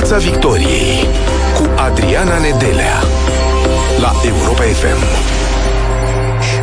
Piața 0.00 0.18
Victoriei 0.18 1.06
cu 1.56 1.70
Adriana 1.76 2.38
Nedelea 2.38 3.02
la 4.00 4.12
Europa 4.26 4.62
FM. 4.62 5.02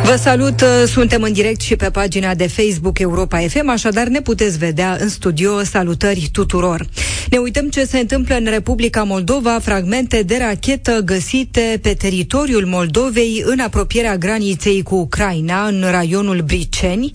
Vă 0.04 0.16
salut, 0.16 0.60
uh, 0.60 0.68
suntem 0.86 1.22
în 1.22 1.32
direct 1.32 1.60
și 1.60 1.76
pe 1.76 1.90
pagina 1.90 2.34
de 2.34 2.46
Facebook 2.46 2.98
Europa 2.98 3.38
FM, 3.38 3.68
așadar 3.68 4.06
ne 4.06 4.20
puteți 4.20 4.58
vedea 4.58 4.96
în 5.00 5.08
studio. 5.08 5.62
Salutări 5.62 6.28
tuturor! 6.32 6.86
Ne 7.30 7.38
uităm 7.38 7.68
ce 7.68 7.84
se 7.84 7.98
întâmplă 7.98 8.34
în 8.34 8.44
Republica 8.44 9.02
Moldova, 9.02 9.58
fragmente 9.62 10.22
de 10.22 10.36
rachetă 10.40 11.00
găsite 11.04 11.78
pe 11.82 11.94
teritoriul 11.94 12.66
Moldovei 12.66 13.42
în 13.44 13.58
apropierea 13.58 14.16
graniței 14.16 14.82
cu 14.82 14.94
Ucraina, 14.94 15.66
în 15.66 15.84
raionul 15.90 16.40
Briceni. 16.40 17.10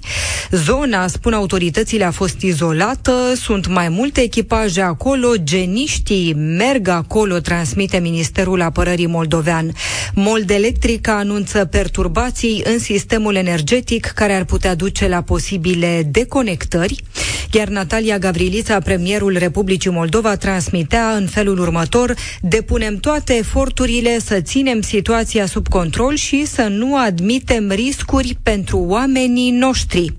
Zona, 0.52 1.08
spun 1.08 1.34
autoritățile, 1.34 2.04
a 2.04 2.12
fost 2.12 2.42
izolată, 2.42 3.14
sunt 3.36 3.68
mai 3.68 3.90
multe 3.90 4.22
echipaje 4.22 4.82
acolo, 4.82 5.28
geniștii 5.44 6.34
merg 6.34 6.88
acolo, 6.88 7.38
transmite 7.38 7.98
Ministerul 7.98 8.62
Apărării 8.62 9.06
Moldovean. 9.06 9.72
Mold 10.14 10.50
Electrica 10.50 11.18
anunță 11.18 11.66
perturbații 11.66 12.62
în 12.66 12.80
sistemul 12.80 13.36
energetic 13.36 14.06
care 14.06 14.34
ar 14.34 14.44
putea 14.46 14.76
duce 14.76 15.08
la 15.08 15.22
posibile 15.22 16.08
deconectări, 16.12 17.04
iar 17.52 17.68
Natalia 17.68 18.18
Gavrilița, 18.18 18.80
premierul 18.80 19.36
Republicii 19.38 19.90
Moldova, 19.90 20.02
transmitea 20.40 21.16
în 21.16 21.28
felul 21.28 21.60
următor 21.60 22.14
depunem 22.42 22.98
toate 22.98 23.34
eforturile 23.36 24.20
să 24.20 24.40
ținem 24.42 24.82
situația 24.82 25.46
sub 25.46 25.68
control 25.68 26.16
și 26.16 26.46
să 26.46 26.62
nu 26.62 26.98
admitem 26.98 27.72
riscuri 27.72 28.38
pentru 28.44 28.78
oamenii 28.78 29.52
noștri. 29.52 30.14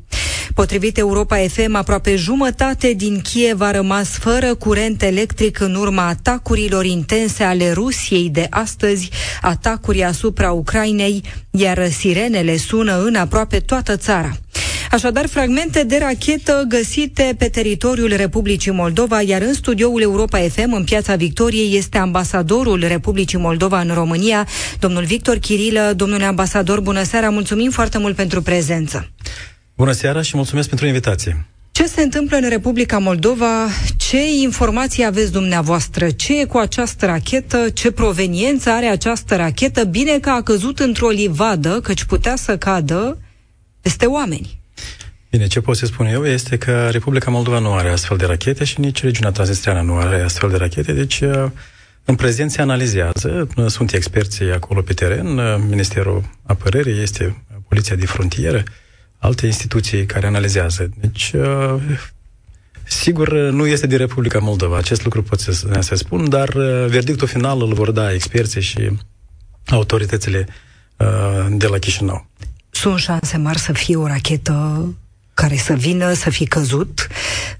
Potrivit 0.55 0.98
Europa 0.98 1.37
FM, 1.37 1.74
aproape 1.74 2.16
jumătate 2.16 2.93
din 2.93 3.20
Kiev 3.20 3.60
a 3.60 3.70
rămas 3.70 4.09
fără 4.09 4.55
curent 4.55 5.02
electric 5.02 5.60
în 5.60 5.74
urma 5.74 6.07
atacurilor 6.07 6.85
intense 6.85 7.43
ale 7.43 7.73
Rusiei 7.73 8.30
de 8.30 8.46
astăzi, 8.51 9.10
atacuri 9.41 10.04
asupra 10.04 10.51
Ucrainei, 10.52 11.23
iar 11.51 11.88
sirenele 11.88 12.57
sună 12.57 13.02
în 13.04 13.15
aproape 13.15 13.59
toată 13.59 13.96
țara. 13.96 14.37
Așadar, 14.95 15.26
fragmente 15.26 15.82
de 15.82 15.98
rachetă 15.98 16.64
găsite 16.68 17.34
pe 17.38 17.48
teritoriul 17.48 18.12
Republicii 18.16 18.70
Moldova, 18.70 19.20
iar 19.23 19.42
în 19.42 19.54
studioul 19.54 20.01
Europa 20.02 20.38
FM, 20.38 20.73
în 20.73 20.84
Piața 20.84 21.16
Victoriei, 21.16 21.76
este 21.76 21.98
ambasadorul 21.98 22.84
Republicii 22.86 23.38
Moldova 23.38 23.80
în 23.80 23.90
România, 23.95 24.48
domnul 24.78 25.04
Victor 25.04 25.36
Chirilă. 25.36 25.92
Domnule 25.96 26.24
ambasador, 26.24 26.80
bună 26.80 27.02
seara, 27.02 27.30
mulțumim 27.30 27.70
foarte 27.70 27.98
mult 27.98 28.16
pentru 28.16 28.42
prezență. 28.42 29.10
Bună 29.76 29.92
seara 29.92 30.23
și 30.23 30.36
mulțumesc 30.36 30.68
pentru 30.68 30.86
invitație. 30.86 31.46
Ce 31.73 31.86
se 31.86 32.02
întâmplă 32.02 32.36
în 32.36 32.48
Republica 32.48 32.98
Moldova? 32.98 33.68
Ce 33.96 34.34
informații 34.42 35.04
aveți 35.04 35.32
dumneavoastră? 35.32 36.10
Ce 36.10 36.40
e 36.40 36.45
cu 36.45 36.58
această 36.58 37.06
rachetă? 37.06 37.70
Ce 37.70 37.90
proveniență 37.90 38.70
are 38.70 38.86
această 38.86 39.36
rachetă? 39.36 39.84
Bine 39.84 40.18
că 40.18 40.30
a 40.30 40.42
căzut 40.42 40.79
într-o 40.79 41.08
livadă, 41.08 41.80
căci 41.80 42.04
putea 42.04 42.36
să 42.36 42.56
cadă 42.56 43.18
peste 43.80 44.06
oameni. 44.06 44.62
Bine, 45.35 45.46
ce 45.46 45.60
pot 45.60 45.77
să 45.77 45.87
spun 45.87 46.07
eu 46.07 46.27
este 46.27 46.57
că 46.57 46.88
Republica 46.90 47.30
Moldova 47.30 47.59
nu 47.59 47.73
are 47.73 47.88
astfel 47.90 48.16
de 48.16 48.24
rachete 48.24 48.65
și 48.65 48.80
nici 48.80 49.02
regiunea 49.02 49.30
transnistreană 49.30 49.80
nu 49.80 49.96
are 49.96 50.21
astfel 50.21 50.51
de 50.51 50.57
rachete, 50.57 50.93
deci 50.93 51.21
uh, 51.21 51.51
în 52.04 52.15
prezent 52.15 52.51
se 52.51 52.60
analizează, 52.60 53.49
sunt 53.66 53.93
experții 53.93 54.52
acolo 54.52 54.82
pe 54.82 54.93
teren, 54.93 55.38
uh, 55.38 55.57
Ministerul 55.68 56.24
Apărării 56.43 57.02
este 57.02 57.45
Poliția 57.68 57.96
de 57.96 58.07
Frontieră, 58.07 58.63
alte 59.18 59.46
instituții 59.46 60.07
care 60.07 60.26
analizează. 60.26 60.91
Deci, 61.01 61.32
uh, 61.35 61.82
sigur, 62.85 63.32
nu 63.32 63.66
este 63.66 63.87
din 63.87 63.98
Republica 63.98 64.38
Moldova, 64.38 64.76
acest 64.76 65.04
lucru 65.04 65.22
pot 65.22 65.41
să, 65.41 65.78
să 65.81 65.94
spun, 65.94 66.28
dar 66.28 66.48
uh, 66.48 66.87
verdictul 66.88 67.28
final 67.28 67.62
îl 67.62 67.72
vor 67.72 67.91
da 67.91 68.12
experții 68.12 68.62
și 68.62 68.91
autoritățile 69.66 70.47
uh, 70.97 71.47
de 71.50 71.66
la 71.66 71.78
Chișinău. 71.78 72.26
Sunt 72.70 72.98
șanse 72.98 73.37
mari 73.37 73.58
să 73.58 73.72
fie 73.72 73.97
o 73.97 74.06
rachetă 74.06 74.88
care 75.34 75.56
să 75.56 75.72
vină, 75.72 76.12
să 76.12 76.30
fi 76.30 76.46
căzut 76.46 77.06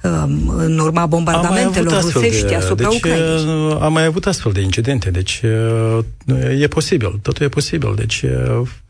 um, 0.02 0.48
în 0.48 0.78
urma 0.78 1.06
bombardamentelor 1.06 2.00
rusești 2.00 2.46
de, 2.46 2.54
asupra 2.54 2.88
deci, 2.88 2.96
Ucrainei. 2.96 3.44
Uh, 3.44 3.78
am 3.80 3.92
mai 3.92 4.04
avut 4.04 4.26
astfel 4.26 4.52
de 4.52 4.60
incidente, 4.60 5.10
deci 5.10 5.42
uh, 5.44 6.60
e 6.60 6.66
posibil, 6.66 7.18
totul 7.22 7.46
e 7.46 7.48
posibil, 7.48 7.94
deci 7.96 8.22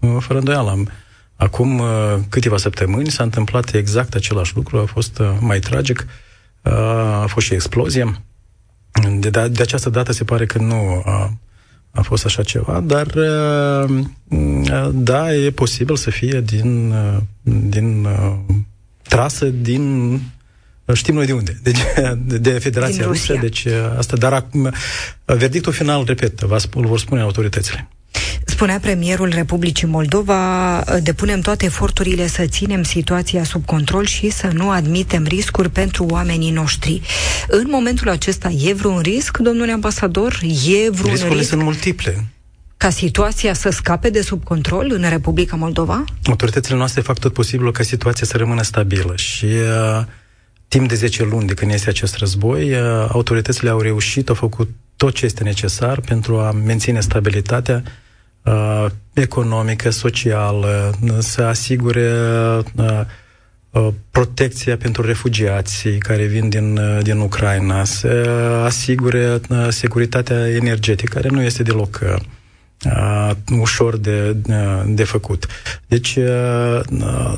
uh, 0.01 0.19
fără 0.21 0.39
îndoială 0.39 0.71
am 0.71 0.89
Acum 1.37 1.79
uh, 1.79 2.17
câteva 2.29 2.57
săptămâni 2.57 3.11
s-a 3.11 3.23
întâmplat 3.23 3.75
exact 3.75 4.15
același 4.15 4.57
lucru, 4.57 4.79
a 4.79 4.85
fost 4.85 5.19
uh, 5.19 5.37
mai 5.41 5.59
tragic, 5.59 6.07
uh, 6.63 6.73
a 7.23 7.27
fost 7.29 7.47
și 7.47 7.55
explozie. 7.55 8.21
De, 9.19 9.31
de, 9.31 9.49
de 9.49 9.63
această 9.63 9.91
dată 9.91 10.13
se 10.13 10.25
pare 10.25 10.47
că 10.47 10.59
nu 10.59 11.03
a, 11.05 11.33
a 11.91 12.03
fost 12.03 12.25
așa 12.25 12.43
ceva, 12.43 12.81
dar 12.81 13.07
da, 14.93 15.35
e 15.35 15.51
posibil 15.51 15.97
să 15.97 16.11
fie 16.11 16.41
din, 16.41 16.95
din 17.43 18.07
trasă 19.17 19.45
din 19.45 20.21
Știm 20.93 21.15
noi 21.15 21.27
de 21.27 21.33
unde. 21.33 21.59
Deci, 21.63 21.79
de 22.41 22.51
Federația 22.51 23.05
Rusă. 23.05 23.37
Deci, 23.41 23.67
asta, 23.97 24.17
dar 24.17 24.47
verdictul 25.25 25.73
final, 25.73 26.05
repet, 26.07 26.41
vă 26.41 26.63
vor 26.73 26.99
spune 26.99 27.21
autoritățile. 27.21 27.89
Spunea 28.45 28.79
premierul 28.79 29.31
Republicii 29.35 29.87
Moldova, 29.87 30.81
depunem 31.03 31.41
toate 31.41 31.65
eforturile 31.65 32.27
să 32.27 32.45
ținem 32.47 32.83
situația 32.83 33.45
sub 33.45 33.65
control 33.65 34.07
și 34.07 34.31
să 34.31 34.51
nu 34.53 34.71
admitem 34.71 35.25
riscuri 35.25 35.71
pentru 35.71 36.05
oamenii 36.05 36.51
noștri. 36.51 37.01
În 37.49 37.67
momentul 37.71 38.09
acesta 38.09 38.49
e 38.49 38.73
vreun 38.73 39.01
risc, 39.01 39.37
domnule 39.39 39.73
ambasador? 39.73 40.39
E 40.43 40.91
vreun 40.91 41.11
Riscurile 41.11 41.39
risc? 41.39 41.49
sunt 41.49 41.63
multiple 41.63 42.25
ca 42.85 42.91
situația 42.91 43.53
să 43.53 43.71
scape 43.71 44.11
de 44.11 44.21
sub 44.21 44.45
control 44.45 44.91
în 44.91 45.09
Republica 45.09 45.57
Moldova? 45.57 46.05
Autoritățile 46.25 46.77
noastre 46.77 47.01
fac 47.01 47.19
tot 47.19 47.33
posibilul 47.33 47.73
ca 47.73 47.83
situația 47.83 48.27
să 48.27 48.37
rămână 48.37 48.63
stabilă 48.63 49.17
și 49.17 49.45
uh, 49.45 50.05
timp 50.69 50.89
de 50.89 50.95
10 50.95 51.25
luni 51.25 51.47
de 51.47 51.55
când 51.55 51.71
este 51.71 51.89
acest 51.89 52.17
război, 52.17 52.73
uh, 52.73 52.79
autoritățile 53.09 53.71
au 53.71 53.81
reușit, 53.81 54.29
au 54.29 54.35
făcut 54.35 54.71
tot 54.97 55.15
ce 55.15 55.25
este 55.25 55.43
necesar 55.43 56.01
pentru 56.01 56.39
a 56.39 56.53
menține 56.53 57.01
stabilitatea 57.01 57.83
uh, 58.43 58.87
economică, 59.13 59.91
socială, 59.91 60.95
să 61.19 61.43
asigure 61.43 62.13
uh, 62.77 63.01
uh, 63.71 63.89
protecția 64.11 64.77
pentru 64.77 65.03
refugiații 65.03 65.99
care 65.99 66.25
vin 66.25 66.49
din, 66.49 66.77
uh, 66.77 67.03
din 67.03 67.19
Ucraina, 67.19 67.85
să 67.85 68.09
asigure 68.65 69.41
uh, 69.49 69.67
securitatea 69.69 70.49
energetică, 70.49 71.15
care 71.15 71.29
nu 71.29 71.43
este 71.43 71.63
deloc 71.63 72.01
uh, 72.85 73.31
ușor 73.59 73.97
de, 73.97 74.37
uh, 74.49 74.83
de 74.87 75.05
făcut. 75.05 75.47
Deci, 75.87 76.17
uh, 76.17 76.81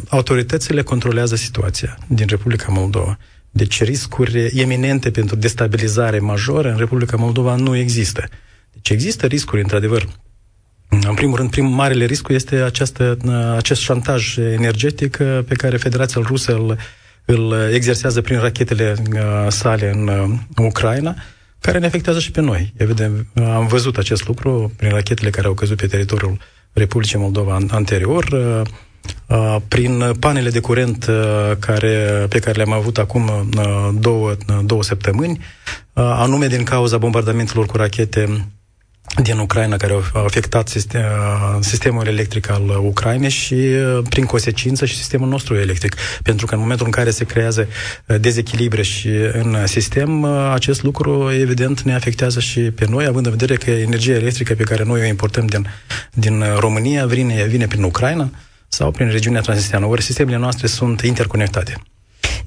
autoritățile 0.09 0.83
controlează 0.83 1.37
situația 1.37 1.99
din 2.07 2.27
Republica 2.29 2.67
Moldova. 2.69 3.19
Deci 3.51 3.83
riscuri 3.83 4.61
eminente 4.61 5.11
pentru 5.11 5.37
destabilizare 5.37 6.19
majoră 6.19 6.71
în 6.71 6.77
Republica 6.77 7.17
Moldova 7.17 7.55
nu 7.55 7.77
există. 7.77 8.29
Deci 8.73 8.91
există 8.91 9.27
riscuri, 9.27 9.63
într-adevăr, 9.63 10.07
în 10.89 11.15
primul 11.15 11.37
rând, 11.37 11.51
primul 11.51 11.71
marele 11.71 12.05
risc 12.05 12.29
este 12.29 12.57
această, 12.57 13.17
acest 13.57 13.81
șantaj 13.81 14.37
energetic 14.37 15.19
uh, 15.21 15.39
pe 15.49 15.55
care 15.55 15.77
Federația 15.77 16.23
Rusă 16.25 16.53
îl, 16.53 16.79
îl 17.25 17.71
exersează 17.73 18.21
prin 18.21 18.39
rachetele 18.39 18.95
uh, 19.13 19.21
sale 19.49 19.91
în 19.91 20.09
uh, 20.09 20.65
Ucraina, 20.67 21.15
care 21.61 21.79
ne 21.79 21.87
afectează 21.87 22.19
și 22.19 22.31
pe 22.31 22.41
noi. 22.41 22.73
Evident, 22.77 23.27
am 23.35 23.67
văzut 23.67 23.97
acest 23.97 24.27
lucru 24.27 24.73
prin 24.77 24.91
rachetele 24.91 25.31
care 25.31 25.47
au 25.47 25.55
căzut 25.55 25.77
pe 25.77 25.87
teritoriul 25.87 26.39
Republicii 26.73 27.19
Moldova 27.19 27.59
anterior, 27.69 28.27
prin 29.69 30.13
panele 30.21 30.51
de 30.51 30.61
curent 30.61 31.11
care, 31.59 32.27
pe 32.29 32.39
care 32.39 32.57
le-am 32.57 32.73
avut 32.73 32.99
acum 32.99 33.51
două, 33.99 34.35
două 34.65 34.83
săptămâni, 34.83 35.41
anume 35.93 36.47
din 36.47 36.63
cauza 36.63 36.99
bombardamentelor 36.99 37.67
cu 37.67 37.77
rachete 37.77 38.47
din 39.23 39.39
Ucraina 39.39 39.77
care 39.77 39.93
au 39.93 40.25
afectat 40.25 40.69
sistem, 40.69 41.03
sistemul 41.61 42.07
electric 42.07 42.51
al 42.51 42.69
Ucrainei 42.69 43.31
și, 43.31 43.55
prin 44.09 44.25
consecință, 44.25 44.85
și 44.85 44.97
sistemul 44.97 45.29
nostru 45.29 45.57
electric. 45.57 45.97
Pentru 46.23 46.47
că 46.47 46.55
în 46.55 46.61
momentul 46.61 46.87
în 46.87 46.93
care 46.93 47.11
se 47.11 47.25
creează 47.25 47.69
dezechilibre 48.21 48.83
și 48.83 49.09
în 49.33 49.67
sistem, 49.67 50.25
acest 50.25 50.83
lucru, 50.83 51.33
evident, 51.33 51.81
ne 51.81 51.95
afectează 51.95 52.41
și 52.41 52.61
pe 52.61 52.87
noi, 52.89 53.07
având 53.07 53.27
în 53.27 53.33
vedere 53.37 53.57
că 53.57 53.71
energia 53.71 54.15
electrică 54.15 54.55
pe 54.55 54.63
care 54.63 54.85
noi 54.85 55.01
o 55.01 55.05
importăm 55.05 55.47
din, 55.47 55.67
din 56.13 56.45
România 56.59 57.07
vine, 57.07 57.45
vine 57.49 57.67
prin 57.67 57.83
Ucraina 57.83 58.31
sau 58.69 58.91
prin 58.91 59.11
regiunea 59.11 59.41
transnistreană. 59.41 59.87
Ori 59.87 60.03
sistemele 60.03 60.37
noastre 60.37 60.67
sunt 60.67 61.01
interconectate. 61.01 61.83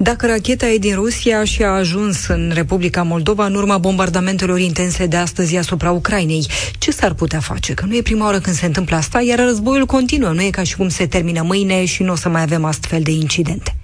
Dacă 0.01 0.25
racheta 0.25 0.68
e 0.68 0.78
din 0.78 0.96
Rusia 0.96 1.44
și 1.44 1.63
a 1.63 1.68
ajuns 1.68 2.28
în 2.28 2.51
Republica 2.54 3.04
Moldova 3.04 3.46
în 3.46 3.56
urma 3.56 3.78
bombardamentelor 3.78 4.60
intense 4.60 5.06
de 5.06 5.16
astăzi 5.16 5.57
asupra 5.57 5.92
Ucrainei, 5.92 6.48
ce 6.78 6.92
s-ar 6.92 7.13
putea 7.13 7.40
face? 7.40 7.74
Că 7.74 7.86
nu 7.86 7.96
e 7.96 8.01
prima 8.01 8.25
oară 8.25 8.40
când 8.40 8.56
se 8.56 8.66
întâmplă 8.66 8.96
asta, 8.96 9.22
iar 9.22 9.40
războiul 9.40 9.86
continuă. 9.86 10.30
Nu 10.30 10.42
e 10.42 10.50
ca 10.50 10.63
și 10.63 10.75
cum 10.75 10.90
se 10.90 11.07
termină 11.07 11.42
mâine 11.42 11.86
și 11.86 12.04
nu 12.04 12.12
o 12.12 12.16
să 12.16 12.30
mai 12.30 12.42
avem 12.42 12.66
astfel 12.66 13.01
de 13.01 13.12
incidente. 13.12 13.75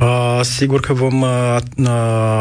Uh, 0.00 0.40
sigur 0.42 0.80
că 0.80 0.92
vom 0.92 1.20
uh, 1.20 1.58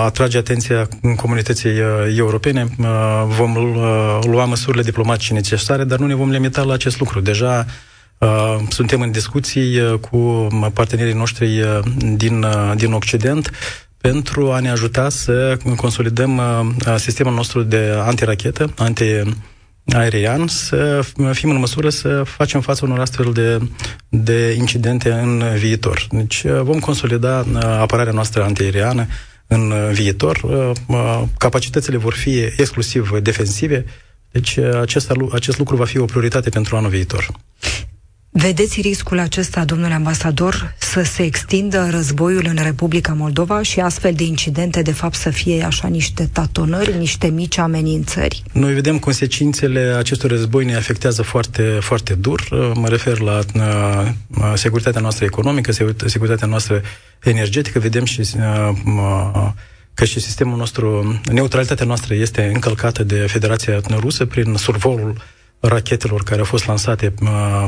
atrage 0.05 0.37
atenția 0.37 0.87
comunității 1.15 1.69
uh, 1.69 2.15
europene, 2.17 2.67
uh, 2.79 2.87
vom 3.25 3.55
uh, 3.55 4.19
lua 4.23 4.45
măsurile 4.45 4.83
diplomatice 4.83 5.33
necesare, 5.33 5.83
dar 5.83 5.99
nu 5.99 6.05
ne 6.05 6.15
vom 6.15 6.29
limita 6.29 6.61
la 6.61 6.73
acest 6.73 6.99
lucru. 6.99 7.19
Deja 7.19 7.65
uh, 7.67 7.71
suntem 8.69 9.01
în 9.01 9.11
discuții 9.11 9.79
uh, 9.79 9.99
cu 9.99 10.47
partenerii 10.73 11.13
noștri 11.13 11.61
uh, 11.61 11.79
din, 12.15 12.43
uh, 12.43 12.73
din 12.75 12.91
Occident 12.93 13.51
pentru 13.97 14.51
a 14.51 14.59
ne 14.59 14.69
ajuta 14.69 15.09
să 15.09 15.57
consolidăm 15.75 16.37
uh, 16.37 16.95
sistemul 16.95 17.33
nostru 17.33 17.63
de 17.63 17.93
antirachetă, 18.05 18.73
anti 18.77 19.03
aerian, 19.95 20.47
să 20.47 21.05
fim 21.31 21.49
în 21.49 21.59
măsură 21.59 21.89
să 21.89 22.23
facem 22.25 22.61
față 22.61 22.85
unor 22.85 22.99
astfel 22.99 23.31
de, 23.31 23.59
de 24.09 24.55
incidente 24.57 25.11
în 25.11 25.43
viitor. 25.57 26.07
Deci 26.11 26.43
uh, 26.43 26.61
vom 26.61 26.79
consolida 26.79 27.45
uh, 27.53 27.61
apărarea 27.63 28.13
noastră 28.13 28.43
antiaeriană 28.43 29.07
în 29.47 29.73
viitor. 29.91 30.41
Uh, 30.87 31.23
capacitățile 31.37 31.97
vor 31.97 32.13
fi 32.13 32.39
exclusiv 32.57 33.19
defensive, 33.19 33.85
deci 34.31 34.57
acest, 34.57 35.11
acest 35.31 35.57
lucru 35.57 35.75
va 35.75 35.85
fi 35.85 35.97
o 35.97 36.05
prioritate 36.05 36.49
pentru 36.49 36.75
anul 36.75 36.89
viitor. 36.89 37.27
Vedeți 38.39 38.81
riscul 38.81 39.19
acesta, 39.19 39.65
domnule 39.65 39.93
ambasador, 39.93 40.73
să 40.77 41.01
se 41.01 41.23
extindă 41.23 41.87
războiul 41.91 42.45
în 42.47 42.57
Republica 42.63 43.13
Moldova 43.13 43.61
și 43.61 43.79
astfel 43.79 44.13
de 44.13 44.23
incidente, 44.23 44.81
de 44.81 44.91
fapt, 44.91 45.15
să 45.15 45.29
fie 45.29 45.63
așa 45.63 45.87
niște 45.87 46.29
tatonări, 46.33 46.97
niște 46.97 47.27
mici 47.27 47.57
amenințări? 47.57 48.43
Noi 48.51 48.73
vedem 48.73 48.99
consecințele 48.99 49.79
acestui 49.79 50.29
război 50.29 50.65
ne 50.65 50.75
afectează 50.75 51.21
foarte, 51.21 51.61
foarte 51.81 52.13
dur. 52.13 52.47
Mă 52.73 52.87
refer 52.87 53.19
la 53.19 53.39
uh, 53.53 54.53
securitatea 54.53 55.01
noastră 55.01 55.25
economică, 55.25 55.71
securitatea 56.05 56.47
noastră 56.47 56.81
energetică. 57.23 57.79
Vedem 57.79 58.05
și 58.05 58.19
uh, 58.19 59.49
că 59.93 60.05
și 60.05 60.19
sistemul 60.19 60.57
nostru, 60.57 61.19
neutralitatea 61.31 61.85
noastră 61.85 62.13
este 62.13 62.51
încălcată 62.53 63.03
de 63.03 63.15
Federația 63.15 63.79
Rusă 63.99 64.25
prin 64.25 64.55
survolul 64.55 65.15
rachetelor 65.59 66.23
care 66.23 66.39
au 66.39 66.45
fost 66.45 66.65
lansate 66.67 67.13
uh, 67.21 67.65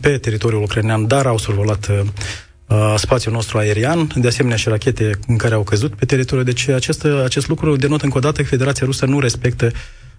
pe 0.00 0.18
teritoriul 0.18 0.62
ucrainean, 0.62 1.06
dar 1.06 1.26
au 1.26 1.38
survolat 1.38 1.88
uh, 2.66 2.94
spațiul 2.96 3.34
nostru 3.34 3.58
aerian, 3.58 4.08
de 4.14 4.26
asemenea 4.26 4.56
și 4.56 4.68
rachete 4.68 5.10
în 5.26 5.36
care 5.36 5.54
au 5.54 5.62
căzut 5.62 5.94
pe 5.94 6.04
teritoriu. 6.04 6.44
Deci 6.44 6.68
acest, 6.68 7.04
acest 7.04 7.48
lucru 7.48 7.76
denotă 7.76 8.04
încă 8.04 8.16
o 8.16 8.20
dată 8.20 8.40
că 8.40 8.48
Federația 8.48 8.86
Rusă 8.86 9.06
nu 9.06 9.20
respectă 9.20 9.70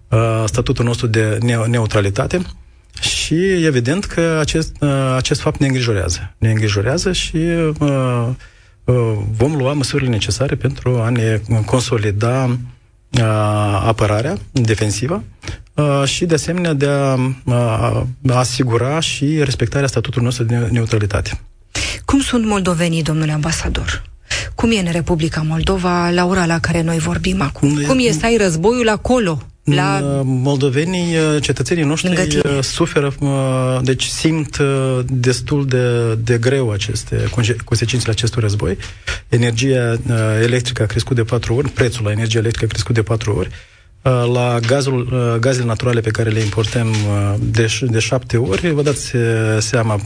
uh, 0.10 0.44
statutul 0.46 0.86
nostru 0.86 1.08
de 1.08 1.38
ne- 1.42 1.66
neutralitate 1.68 2.42
și 3.00 3.66
evident 3.66 4.06
că 4.06 4.38
acest, 4.40 4.76
uh, 4.80 5.14
acest 5.16 5.42
fapt 5.42 5.60
ne 5.60 5.68
îngrijorează. 5.68 6.36
Ne 6.38 6.50
îngrijorează 6.50 7.12
și 7.12 7.36
uh, 7.36 8.28
uh, 8.84 9.14
vom 9.32 9.56
lua 9.56 9.74
măsurile 9.74 10.10
necesare 10.10 10.56
pentru 10.56 11.02
a 11.02 11.10
ne 11.10 11.42
consolida 11.66 12.58
apărarea 13.86 14.38
defensivă 14.52 15.24
și, 16.06 16.26
de 16.26 16.34
asemenea, 16.34 16.74
de 16.74 16.88
a, 16.88 17.20
a 18.28 18.38
asigura 18.38 19.00
și 19.00 19.44
respectarea 19.44 19.88
statutului 19.88 20.26
nostru 20.26 20.44
de 20.44 20.68
neutralitate. 20.72 21.40
Cum 22.06 22.20
sunt 22.20 22.46
moldovenii, 22.46 23.04
domnule 23.04 23.32
ambasador? 23.32 24.04
Cum 24.56 24.72
e 24.72 24.80
în 24.80 24.92
Republica 24.92 25.42
Moldova 25.42 26.10
la 26.10 26.26
ora 26.26 26.46
la 26.46 26.60
care 26.60 26.82
noi 26.82 26.98
vorbim 26.98 27.42
acum? 27.42 27.82
Cum 27.88 27.98
e 28.00 28.12
să 28.12 28.26
ai 28.26 28.38
războiul 28.38 28.90
acolo? 28.90 29.42
La... 29.66 30.22
Moldovenii, 30.24 31.16
cetățenii 31.42 31.84
noștri 31.84 32.42
suferă, 32.62 33.14
deci 33.84 34.04
simt 34.04 34.58
destul 35.06 35.68
de, 35.68 36.16
de 36.16 36.38
greu 36.38 36.72
aceste 36.72 37.30
consecințele 37.64 38.12
acestui 38.12 38.42
război. 38.42 38.78
Energia 39.28 40.00
electrică 40.42 40.84
a 40.84 40.86
crescut 40.86 41.16
de 41.16 41.24
patru 41.24 41.54
ori, 41.56 41.70
prețul 41.70 42.06
la 42.06 42.12
energie 42.12 42.40
electrică 42.40 42.66
a 42.66 42.72
crescut 42.72 42.96
de 42.96 43.02
patru 43.02 43.36
ori. 43.36 43.50
La 44.34 44.60
gazul, 44.68 45.38
gazele 45.40 45.66
naturale 45.66 46.00
pe 46.00 46.12
care 46.12 46.30
le 46.30 46.40
importăm 46.40 46.96
de, 47.40 47.80
de 47.82 48.00
șapte 48.00 48.38
ori, 48.38 48.72
vă 48.72 48.82
dați 48.82 49.12
seama, 49.60 50.00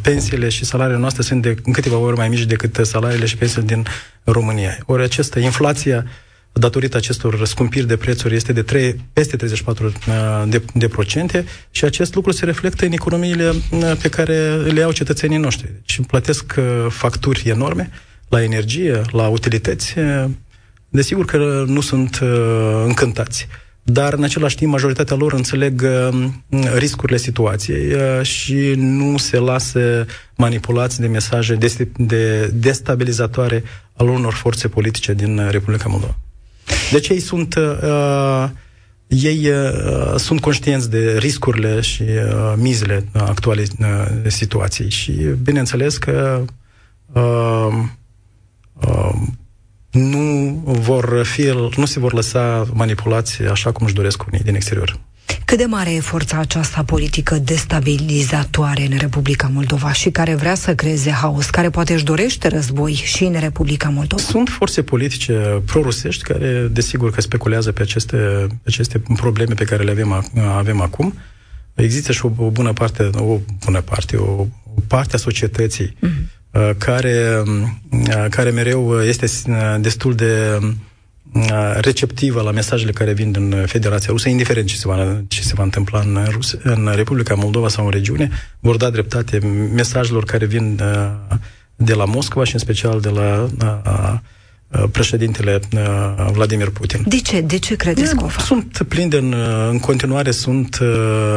pensiile 0.00 0.48
și 0.48 0.64
salariile 0.64 1.00
noastre 1.00 1.22
sunt 1.22 1.42
de 1.42 1.54
în 1.64 1.72
câteva 1.72 1.96
ori 1.96 2.16
mai 2.16 2.28
mici 2.28 2.44
decât 2.44 2.78
salariile 2.82 3.26
și 3.26 3.36
pensiile 3.36 3.66
din 3.66 3.86
România. 4.24 4.78
Ori 4.86 5.02
această 5.02 5.38
inflația 5.38 6.04
datorită 6.52 6.96
acestor 6.96 7.46
scumpiri 7.46 7.86
de 7.86 7.96
prețuri 7.96 8.34
este 8.34 8.52
de 8.52 8.62
3, 8.62 8.96
peste 9.12 9.36
34 9.36 9.86
uh, 9.86 9.92
de, 10.48 10.62
de 10.74 10.88
procente 10.88 11.44
și 11.70 11.84
acest 11.84 12.14
lucru 12.14 12.30
se 12.32 12.44
reflectă 12.44 12.84
în 12.84 12.92
economiile 12.92 13.48
uh, 13.48 13.92
pe 14.02 14.08
care 14.08 14.56
le 14.56 14.82
au 14.82 14.92
cetățenii 14.92 15.38
noștri. 15.38 15.72
Deci 15.72 16.06
plătesc 16.06 16.54
uh, 16.58 16.86
facturi 16.88 17.48
enorme 17.48 17.90
la 18.28 18.42
energie, 18.42 19.00
la 19.10 19.28
utilități. 19.28 19.94
Desigur 20.88 21.24
că 21.24 21.64
nu 21.66 21.80
sunt 21.80 22.20
încântați 22.84 23.48
dar 23.84 24.12
în 24.12 24.22
același 24.22 24.56
timp 24.56 24.70
majoritatea 24.70 25.16
lor 25.16 25.32
înțeleg 25.32 25.86
riscurile 26.76 27.18
situației 27.18 27.96
și 28.22 28.74
nu 28.76 29.18
se 29.18 29.38
lasă 29.38 30.06
manipulați 30.36 31.00
de 31.00 31.06
mesaje 31.06 31.58
de 31.96 32.46
destabilizatoare 32.54 33.62
al 33.96 34.08
unor 34.08 34.32
forțe 34.32 34.68
politice 34.68 35.14
din 35.14 35.48
Republica 35.50 35.88
Moldova. 35.88 36.16
Deci 36.92 37.08
ei 37.08 37.20
sunt 37.20 37.54
uh, 37.54 38.48
ei 39.06 39.48
uh, 39.50 40.14
sunt 40.16 40.40
conștienți 40.40 40.90
de 40.90 41.18
riscurile 41.18 41.80
și 41.80 42.02
uh, 42.02 42.54
mizele 42.56 43.04
actuale 43.12 43.62
uh, 43.78 43.86
situației 44.26 44.90
și 44.90 45.12
bineînțeles 45.42 45.96
că 45.96 46.44
uh, 47.12 47.68
uh, 48.74 49.12
nu 49.90 50.62
vor 50.64 51.22
fi, 51.24 51.42
nu 51.76 51.84
se 51.84 51.98
vor 51.98 52.12
lăsa 52.12 52.66
manipulați 52.72 53.42
așa 53.42 53.72
cum 53.72 53.86
își 53.86 53.94
doresc 53.94 54.26
unii 54.26 54.40
din 54.40 54.54
exterior. 54.54 55.00
Cât 55.44 55.60
de 55.60 55.64
mare 55.64 55.94
e 55.94 56.00
forța 56.00 56.38
aceasta 56.38 56.82
politică 56.82 57.38
destabilizatoare 57.38 58.86
în 58.90 58.98
Republica 58.98 59.50
Moldova 59.52 59.92
și 59.92 60.10
care 60.10 60.34
vrea 60.34 60.54
să 60.54 60.74
creeze 60.74 61.10
haos, 61.10 61.50
care 61.50 61.70
poate 61.70 61.92
își 61.92 62.04
dorește 62.04 62.48
război 62.48 62.92
și 62.92 63.24
în 63.24 63.40
Republica 63.40 63.88
Moldova? 63.88 64.22
Sunt 64.22 64.48
forțe 64.48 64.82
politice 64.82 65.62
prorusești 65.66 66.22
care, 66.22 66.68
desigur, 66.70 67.10
că 67.10 67.20
speculează 67.20 67.72
pe 67.72 67.82
aceste, 67.82 68.46
aceste 68.66 68.98
probleme 68.98 69.54
pe 69.54 69.64
care 69.64 69.82
le 69.82 69.90
avem, 69.90 70.24
avem 70.56 70.80
acum. 70.80 71.14
Există 71.74 72.12
și 72.12 72.24
o, 72.24 72.30
o 72.36 72.50
bună 72.50 72.72
parte, 72.72 73.10
o 73.16 73.38
bună 73.64 73.80
parte, 73.80 74.16
o, 74.16 74.46
o 74.74 74.80
parte 74.86 75.14
a 75.14 75.18
societății 75.18 75.96
mm-hmm. 75.96 76.76
care, 76.78 77.42
uh, 77.90 78.26
care 78.30 78.50
mereu 78.50 79.02
este 79.02 79.26
uh, 79.46 79.76
destul 79.80 80.14
de 80.14 80.58
receptivă 81.80 82.40
la 82.42 82.50
mesajele 82.50 82.92
care 82.92 83.12
vin 83.12 83.32
din 83.32 83.64
Federația 83.66 84.08
Rusă, 84.10 84.28
indiferent 84.28 84.66
ce 84.66 84.76
se 84.76 84.88
va, 84.88 85.22
ce 85.28 85.42
se 85.42 85.52
va 85.56 85.62
întâmpla 85.62 86.00
în, 86.00 86.18
Rus, 86.30 86.56
în 86.62 86.92
Republica 86.94 87.34
Moldova 87.34 87.68
sau 87.68 87.84
în 87.84 87.90
regiune, 87.90 88.30
vor 88.60 88.76
da 88.76 88.90
dreptate 88.90 89.38
mesajelor 89.74 90.24
care 90.24 90.44
vin 90.44 90.80
de 91.76 91.94
la 91.94 92.04
Moscova 92.04 92.44
și 92.44 92.54
în 92.54 92.60
special 92.60 93.00
de 93.00 93.08
la 93.08 93.48
președintele 94.90 95.60
Vladimir 96.32 96.70
Putin. 96.70 97.04
De 97.06 97.20
ce? 97.20 97.40
De 97.40 97.58
ce 97.58 97.74
credeți 97.74 98.16
că 98.16 98.24
o 98.24 98.28
fac? 98.28 98.44
Sunt 98.44 98.82
plini 98.88 99.10
de, 99.10 99.16
în, 99.16 99.34
în 99.70 99.78
continuare, 99.78 100.30
sunt 100.30 100.78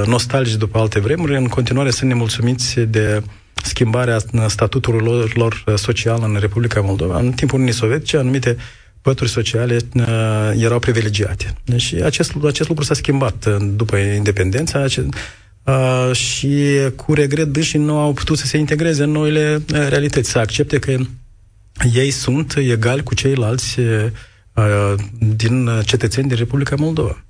nostalgici 0.06 0.56
după 0.56 0.80
alte 0.80 1.00
vremuri, 1.00 1.38
în 1.38 1.48
continuare 1.48 1.90
sunt 1.90 2.10
nemulțumiți 2.10 2.80
de 2.80 3.22
schimbarea 3.64 4.18
statutului 4.48 5.06
lor, 5.06 5.36
lor 5.36 5.64
social 5.76 6.20
în 6.24 6.38
Republica 6.40 6.82
Moldova. 6.82 7.20
În 7.20 7.32
timpul 7.32 7.60
Uniunii 7.60 7.80
Sovietice, 7.80 8.18
anumite 8.18 8.50
uh, 8.50 8.64
pături 9.06 9.30
sociale 9.30 9.78
uh, 9.94 10.06
erau 10.58 10.80
privilegiate. 10.80 11.54
Deci 11.64 11.94
acest, 11.94 12.34
acest 12.46 12.70
lucru 12.70 12.84
s-a 12.84 12.94
schimbat 12.94 13.46
uh, 13.46 13.56
după 13.76 13.98
independența 13.98 14.80
acest, 14.80 15.08
uh, 15.64 16.16
și 16.16 16.80
cu 16.96 17.14
regret 17.14 17.48
dânsii 17.48 17.80
nu 17.80 17.98
au 17.98 18.14
putut 18.14 18.38
să 18.38 18.46
se 18.46 18.58
integreze 18.58 19.04
în 19.04 19.12
noile 19.12 19.56
uh, 19.56 19.88
realități, 19.90 20.30
să 20.30 20.40
accepte 20.40 20.80
că 20.80 20.96
ei 21.94 22.12
sunt 22.12 22.56
egali 22.58 23.04
cu 23.04 23.16
ceilalți 23.16 23.80
uh, 23.80 24.94
din 25.36 25.70
cetățeni 25.84 26.28
din 26.28 26.38
Republica 26.38 26.76
Moldova, 26.76 27.24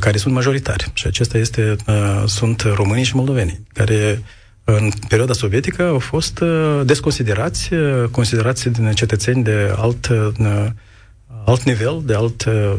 care 0.00 0.16
sunt 0.18 0.34
majoritari. 0.34 0.90
Și 0.94 1.06
acesta 1.06 1.38
este, 1.38 1.76
uh, 1.86 2.22
sunt 2.26 2.60
românii 2.60 3.04
și 3.04 3.16
moldovenii, 3.16 3.60
care 3.72 4.22
în 4.64 4.90
perioada 5.08 5.32
sovietică 5.32 5.82
au 5.82 5.98
fost 5.98 6.40
uh, 6.40 6.80
desconsiderați, 6.84 7.72
uh, 7.72 8.08
considerați 8.10 8.68
din 8.68 8.92
cetățeni 8.92 9.42
de 9.42 9.74
alt 9.76 10.06
uh, 10.08 10.28
alt 11.46 11.62
nivel, 11.62 12.02
de 12.04 12.14
altă 12.14 12.78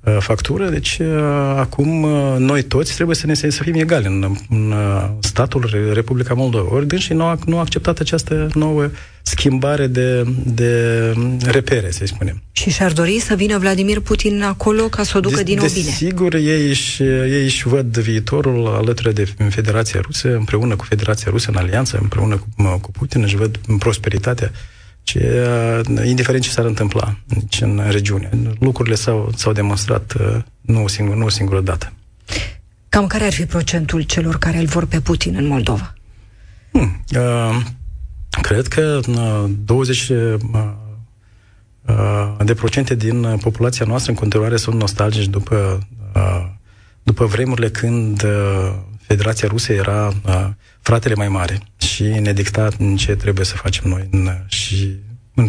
uh, 0.00 0.16
factură, 0.20 0.68
deci 0.68 0.98
uh, 1.00 1.08
acum 1.56 2.02
uh, 2.02 2.34
noi 2.38 2.62
toți 2.62 2.94
trebuie 2.94 3.16
să 3.16 3.26
ne 3.26 3.34
să 3.34 3.62
fim 3.62 3.74
egali 3.74 4.06
în, 4.06 4.36
în 4.50 4.74
statul 5.20 5.90
Republica 5.92 6.34
Moldova. 6.34 6.74
Ori 6.74 6.86
dânsi 6.86 7.12
nu, 7.12 7.38
nu 7.44 7.56
a 7.56 7.60
acceptat 7.60 7.98
această 7.98 8.48
nouă 8.54 8.90
schimbare 9.22 9.86
de, 9.86 10.22
de 10.44 11.14
repere, 11.44 11.90
să 11.90 12.06
spunem. 12.06 12.42
Și 12.52 12.70
și-ar 12.70 12.92
dori 12.92 13.18
să 13.18 13.34
vină 13.34 13.58
Vladimir 13.58 14.00
Putin 14.00 14.42
acolo 14.42 14.82
ca 14.82 15.02
să 15.02 15.16
o 15.16 15.20
ducă 15.20 15.36
de, 15.36 15.42
din 15.42 15.58
nou 15.58 15.68
bine. 15.74 15.90
Sigur, 15.90 16.34
ei 16.34 16.68
își, 16.68 17.02
ei 17.02 17.44
își 17.44 17.68
văd 17.68 17.98
viitorul 17.98 18.66
alături 18.66 19.14
de 19.14 19.24
Federația 19.48 20.00
Rusă, 20.00 20.34
împreună 20.34 20.76
cu 20.76 20.84
Federația 20.84 21.30
Rusă 21.30 21.50
în 21.50 21.56
alianță, 21.56 21.98
împreună 22.00 22.36
cu, 22.36 22.78
cu 22.80 22.90
Putin, 22.90 23.22
își 23.22 23.36
văd 23.36 23.60
prosperitatea 23.78 24.50
Ce, 25.10 25.82
indiferent 26.04 26.42
ce 26.42 26.50
s-ar 26.50 26.64
întâmpla 26.64 27.16
deci, 27.26 27.60
în 27.60 27.82
regiune. 27.90 28.30
Lucrurile 28.58 28.94
s-au, 28.94 29.30
s-au 29.36 29.52
demonstrat 29.52 30.16
nu 30.60 30.82
o, 30.82 30.88
singur, 30.88 31.16
nu 31.16 31.24
o 31.24 31.28
singură 31.28 31.60
dată. 31.60 31.92
Cam 32.88 33.06
care 33.06 33.24
ar 33.24 33.32
fi 33.32 33.46
procentul 33.46 34.02
celor 34.02 34.38
care 34.38 34.58
îl 34.58 34.66
vor 34.66 34.86
pe 34.86 35.00
Putin 35.00 35.34
în 35.34 35.46
Moldova? 35.46 35.94
Hmm, 36.72 37.04
uh, 37.16 37.60
cred 38.42 38.66
că 38.66 39.00
uh, 39.08 39.50
20 39.64 40.08
uh, 40.08 40.34
de 42.44 42.54
procente 42.54 42.94
din 42.94 43.36
populația 43.40 43.86
noastră 43.86 44.12
în 44.12 44.18
continuare 44.18 44.56
sunt 44.56 44.76
nostalgici 44.76 45.26
după, 45.26 45.78
uh, 46.14 46.46
după 47.02 47.24
vremurile 47.24 47.70
când 47.70 48.22
uh, 48.22 48.74
Federația 49.00 49.48
Rusă 49.48 49.72
era 49.72 50.06
uh, 50.06 50.48
fratele 50.80 51.14
mai 51.14 51.28
mare 51.28 51.60
și 51.76 52.02
ne 52.02 52.32
dicta 52.32 52.68
ce 52.96 53.14
trebuie 53.14 53.44
să 53.44 53.54
facem 53.56 53.84
noi 53.86 54.08
în, 54.10 54.28
și 54.46 54.96
în, 55.34 55.46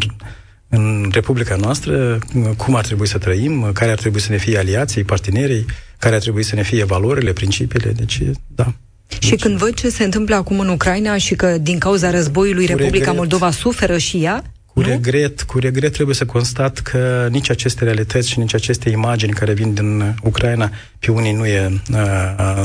în 0.70 1.10
Republica 1.14 1.56
noastră, 1.56 2.20
cum 2.58 2.76
ar 2.76 2.86
trebui 2.86 3.08
să 3.08 3.18
trăim, 3.18 3.72
care 3.74 3.92
ar 3.92 3.98
trebui 3.98 4.20
să 4.20 4.32
ne 4.32 4.38
fie 4.38 4.58
aliații, 4.58 5.04
partenerii, 5.04 5.66
care 5.98 6.16
ar 6.16 6.22
trebui 6.22 6.44
să 6.44 6.56
ne 6.56 6.64
fie 6.64 6.84
valorile, 6.84 7.34
principiile. 7.34 7.92
Deci, 7.92 8.22
da. 8.48 8.74
Și 9.20 9.30
deci, 9.30 9.42
când 9.42 9.58
văd 9.58 9.74
ce 9.74 9.90
se 9.90 10.04
întâmplă 10.04 10.36
acum 10.36 10.60
în 10.60 10.70
Ucraina 10.70 11.18
și 11.18 11.36
că 11.36 11.58
din 11.58 11.80
cauza 11.80 12.12
războiului 12.12 12.66
Republica 12.66 12.98
regret, 12.98 13.16
Moldova 13.16 13.52
suferă 13.52 13.98
și 13.98 14.24
ea, 14.24 14.44
cu 14.74 14.80
nu? 14.80 14.88
regret, 14.88 15.42
cu 15.42 15.60
regret 15.60 15.94
trebuie 15.94 16.16
să 16.16 16.26
constat 16.26 16.80
că 16.80 17.28
nici 17.32 17.50
aceste 17.50 17.84
realități 17.84 18.30
și 18.30 18.40
nici 18.40 18.54
aceste 18.54 18.90
imagini 18.90 19.34
care 19.34 19.54
vin 19.54 19.74
din 19.74 20.16
Ucraina 20.24 20.72
pe 21.00 21.12
unii 21.12 21.34
nu, 21.34 21.46
e, 21.46 21.82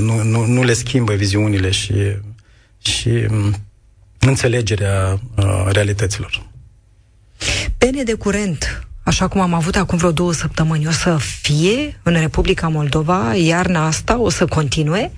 nu, 0.01 0.23
nu, 0.23 0.47
nu 0.47 0.63
le 0.63 0.73
schimbă 0.73 1.13
viziunile 1.13 1.71
și, 1.71 1.93
și 2.87 3.27
înțelegerea 4.19 5.21
realităților. 5.71 6.43
Pene 7.79 8.03
de 8.03 8.15
curent, 8.15 8.87
așa 9.03 9.29
cum 9.29 9.41
am 9.41 9.55
avut 9.55 9.77
acum 9.77 9.99
vreo 9.99 10.13
două 10.13 10.33
săptămâni, 10.33 10.87
o 10.87 10.91
să 10.91 11.17
fie 11.43 12.01
în 12.03 12.13
Republica 12.13 12.69
Moldova 12.69 13.35
iarna 13.35 13.87
asta, 13.87 14.19
o 14.21 14.31
să 14.31 14.47
continue? 14.47 15.13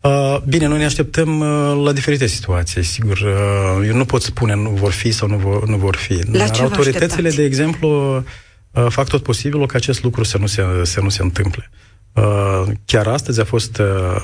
Uh, 0.00 0.36
bine, 0.48 0.66
noi 0.66 0.78
ne 0.78 0.84
așteptăm 0.84 1.40
uh, 1.40 1.82
la 1.84 1.92
diferite 1.92 2.26
situații, 2.26 2.82
sigur. 2.82 3.18
Uh, 3.18 3.86
eu 3.86 3.96
nu 3.96 4.04
pot 4.04 4.22
spune 4.22 4.54
nu 4.54 4.70
vor 4.70 4.90
fi 4.90 5.12
sau 5.12 5.28
nu 5.28 5.36
vor, 5.36 5.66
nu 5.66 5.76
vor 5.76 5.96
fi. 5.96 6.12
La 6.12 6.46
Dar 6.46 6.60
autoritățile, 6.60 7.30
de 7.30 7.44
exemplu, 7.44 8.16
uh, 8.16 8.86
fac 8.88 9.08
tot 9.08 9.22
posibilul 9.22 9.66
ca 9.66 9.76
acest 9.76 10.02
lucru 10.02 10.24
să 10.24 10.38
nu 10.38 10.46
se, 10.46 10.64
să 10.82 11.00
nu 11.00 11.08
se 11.08 11.22
întâmple. 11.22 11.70
Uh, 12.12 12.62
chiar 12.84 13.06
astăzi 13.06 13.40
a 13.40 13.44
fost 13.44 13.78
uh, 13.78 14.22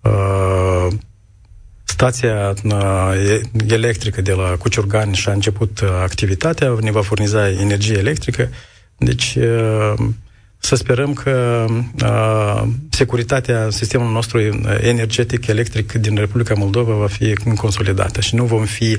uh, 0.00 0.86
stația 2.02 2.54
uh, 2.64 3.40
electrică 3.68 4.20
de 4.20 4.32
la 4.32 4.56
Cuciurgani 4.58 5.14
și 5.14 5.28
a 5.28 5.32
început 5.32 5.80
uh, 5.80 5.88
activitatea, 6.02 6.76
ne 6.80 6.90
va 6.90 7.02
furniza 7.02 7.50
energie 7.50 7.98
electrică. 7.98 8.48
Deci 8.96 9.34
uh, 9.34 9.94
să 10.58 10.74
sperăm 10.74 11.12
că 11.12 11.64
uh, 12.04 12.62
securitatea 12.90 13.70
sistemului 13.70 14.12
nostru 14.12 14.38
energetic, 14.80 15.46
electric 15.46 15.92
din 15.92 16.16
Republica 16.16 16.54
Moldova 16.54 16.94
va 16.94 17.06
fi 17.06 17.34
consolidată 17.56 18.20
și 18.20 18.34
nu 18.34 18.44
vom 18.44 18.64
fi 18.64 18.98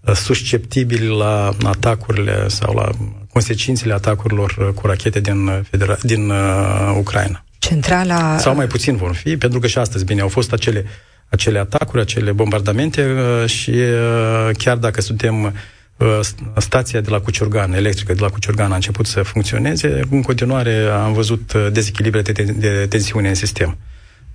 uh, 0.00 0.14
susceptibili 0.14 1.06
la 1.06 1.56
atacurile 1.62 2.48
sau 2.48 2.74
la 2.74 2.90
consecințele 3.32 3.92
atacurilor 3.92 4.74
cu 4.74 4.86
rachete 4.86 5.20
din, 5.20 5.66
federa- 5.70 6.02
din 6.02 6.30
uh, 6.30 6.96
Ucraina. 6.98 7.44
Centrala... 7.58 8.38
Sau 8.38 8.54
mai 8.54 8.66
puțin 8.66 8.96
vor 8.96 9.14
fi, 9.14 9.36
pentru 9.36 9.58
că 9.58 9.66
și 9.66 9.78
astăzi, 9.78 10.04
bine, 10.04 10.20
au 10.20 10.28
fost 10.28 10.52
acele, 10.52 10.84
acele 11.30 11.58
atacuri, 11.58 12.02
acele 12.02 12.32
bombardamente 12.32 13.04
uh, 13.04 13.48
și 13.48 13.70
uh, 13.70 14.50
chiar 14.56 14.76
dacă 14.76 15.00
suntem 15.00 15.54
Uh, 16.00 16.20
stația 16.56 17.00
de 17.00 17.10
la 17.10 17.20
Cuciurgan, 17.20 17.72
electrică 17.72 18.12
de 18.14 18.20
la 18.20 18.28
Cuciurgan 18.28 18.72
a 18.72 18.74
început 18.74 19.06
să 19.06 19.22
funcționeze, 19.22 20.00
în 20.10 20.22
continuare 20.22 20.86
am 20.86 21.12
văzut 21.12 21.52
uh, 21.52 21.68
dezechilibre 21.72 22.22
de, 22.22 22.32
de 22.42 22.86
tensiune 22.88 23.28
în 23.28 23.34
sistem. 23.34 23.78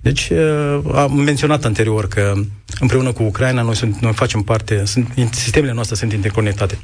Deci 0.00 0.28
uh, 0.28 0.80
am 0.94 1.14
menționat 1.14 1.64
anterior 1.64 2.08
că 2.08 2.34
împreună 2.80 3.12
cu 3.12 3.22
Ucraina 3.22 3.62
noi, 3.62 3.76
sunt, 3.76 3.98
noi 3.98 4.12
facem 4.12 4.42
parte, 4.42 4.84
sunt, 4.84 5.12
sistemele 5.30 5.72
noastre 5.72 5.96
sunt 5.96 6.12
interconectate. 6.12 6.78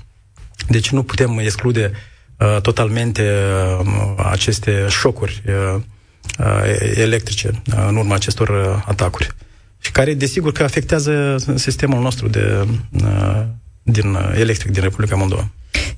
Deci 0.69 0.91
nu 0.91 1.03
putem 1.03 1.39
exclude 1.39 1.91
uh, 2.39 2.61
totalmente 2.61 3.33
uh, 3.81 3.87
aceste 4.17 4.87
șocuri 4.89 5.43
uh, 5.47 5.81
uh, 6.39 6.91
electrice 6.95 7.63
uh, 7.67 7.85
în 7.89 7.97
urma 7.97 8.15
acestor 8.15 8.49
uh, 8.49 8.83
atacuri. 8.87 9.29
Și 9.83 9.91
care, 9.91 10.15
desigur, 10.15 10.53
că 10.53 10.63
afectează 10.63 11.37
sistemul 11.55 12.01
nostru 12.03 12.29
de 12.29 12.67
uh, 12.91 13.43
din 13.83 14.15
uh, 14.15 14.33
electric 14.35 14.71
din 14.71 14.83
Republica 14.83 15.17
Moldova. 15.17 15.51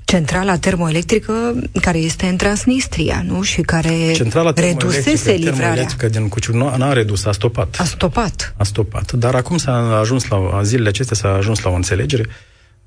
Centrala 0.04 0.56
termoelectrică 0.58 1.32
care 1.80 1.98
este 1.98 2.26
în 2.26 2.36
Transnistria, 2.36 3.24
nu? 3.26 3.42
Și 3.42 3.60
care 3.60 4.12
Centrala 4.12 4.52
redusese 4.56 5.32
livrarea. 5.32 5.86
din 6.10 6.28
Cuciur 6.28 6.54
nu 6.54 6.66
a 6.84 6.92
redus, 6.92 7.24
a 7.24 7.32
stopat. 7.32 7.76
A 7.80 7.84
stopat. 7.84 8.54
A 8.56 8.64
stopat. 8.64 9.12
Dar 9.12 9.34
acum 9.34 9.56
s-a 9.56 9.98
ajuns 9.98 10.28
la, 10.28 10.60
zilele 10.62 10.88
acestea 10.88 11.16
s-a 11.16 11.28
ajuns 11.28 11.62
la 11.62 11.70
o 11.70 11.74
înțelegere. 11.74 12.26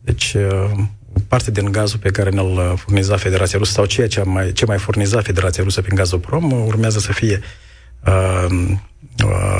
Deci, 0.01 0.33
uh, 0.33 0.71
parte 1.27 1.51
din 1.51 1.71
gazul 1.71 1.99
pe 1.99 2.09
care 2.09 2.29
ne-l 2.29 2.45
uh, 2.45 2.73
furniza 2.75 3.17
Federația 3.17 3.57
Rusă 3.57 3.71
sau 3.71 3.85
ceea 3.85 4.07
ce 4.07 4.21
mai, 4.21 4.51
ce 4.51 4.65
mai 4.65 4.77
furniza 4.77 5.21
Federația 5.21 5.63
Rusă 5.63 5.81
prin 5.81 5.95
Gazoprom 5.95 6.51
urmează 6.51 6.99
să 6.99 7.11
fie 7.11 7.39
uh, 7.41 7.47
uh, 8.07 8.77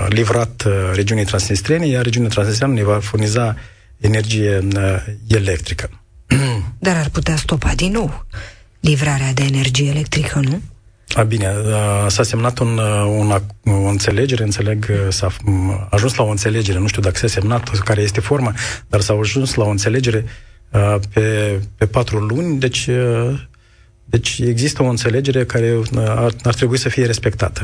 livrat 0.07 0.63
uh, 0.65 0.73
regiunii 0.93 1.25
transnistriene, 1.25 1.87
iar 1.87 2.03
regiunea 2.03 2.29
transnistreană 2.29 2.73
ne 2.73 2.83
va 2.83 2.99
furniza 2.99 3.45
uh, 3.45 3.61
energie 3.99 4.67
uh, 4.75 5.03
electrică. 5.27 5.89
Dar 6.79 6.95
ar 6.95 7.09
putea 7.09 7.35
stopa 7.35 7.71
din 7.75 7.91
nou 7.91 8.25
livrarea 8.79 9.33
de 9.33 9.43
energie 9.43 9.89
electrică, 9.89 10.39
nu? 10.39 10.61
A, 11.15 11.23
bine, 11.23 11.55
uh, 11.65 12.05
s-a 12.07 12.23
semnat 12.23 12.59
un, 12.59 12.77
uh, 12.77 13.05
un, 13.19 13.41
o 13.73 13.87
înțelegere, 13.87 14.43
înțeleg, 14.43 14.91
s-a 15.09 15.31
ajuns 15.89 16.15
la 16.15 16.23
o 16.23 16.29
înțelegere, 16.29 16.79
nu 16.79 16.87
știu 16.87 17.01
dacă 17.01 17.17
s-a 17.17 17.27
semnat, 17.27 17.69
care 17.69 18.01
este 18.01 18.19
forma, 18.19 18.53
dar 18.87 19.01
s-a 19.01 19.17
ajuns 19.19 19.53
la 19.53 19.63
o 19.63 19.69
înțelegere 19.69 20.25
pe, 21.13 21.59
pe 21.77 21.85
patru 21.85 22.17
luni, 22.17 22.59
deci, 22.59 22.89
deci 24.05 24.39
există 24.39 24.83
o 24.83 24.87
înțelegere 24.87 25.45
care 25.45 25.79
ar, 25.97 26.31
ar 26.43 26.53
trebui 26.53 26.77
să 26.77 26.89
fie 26.89 27.05
respectată. 27.05 27.63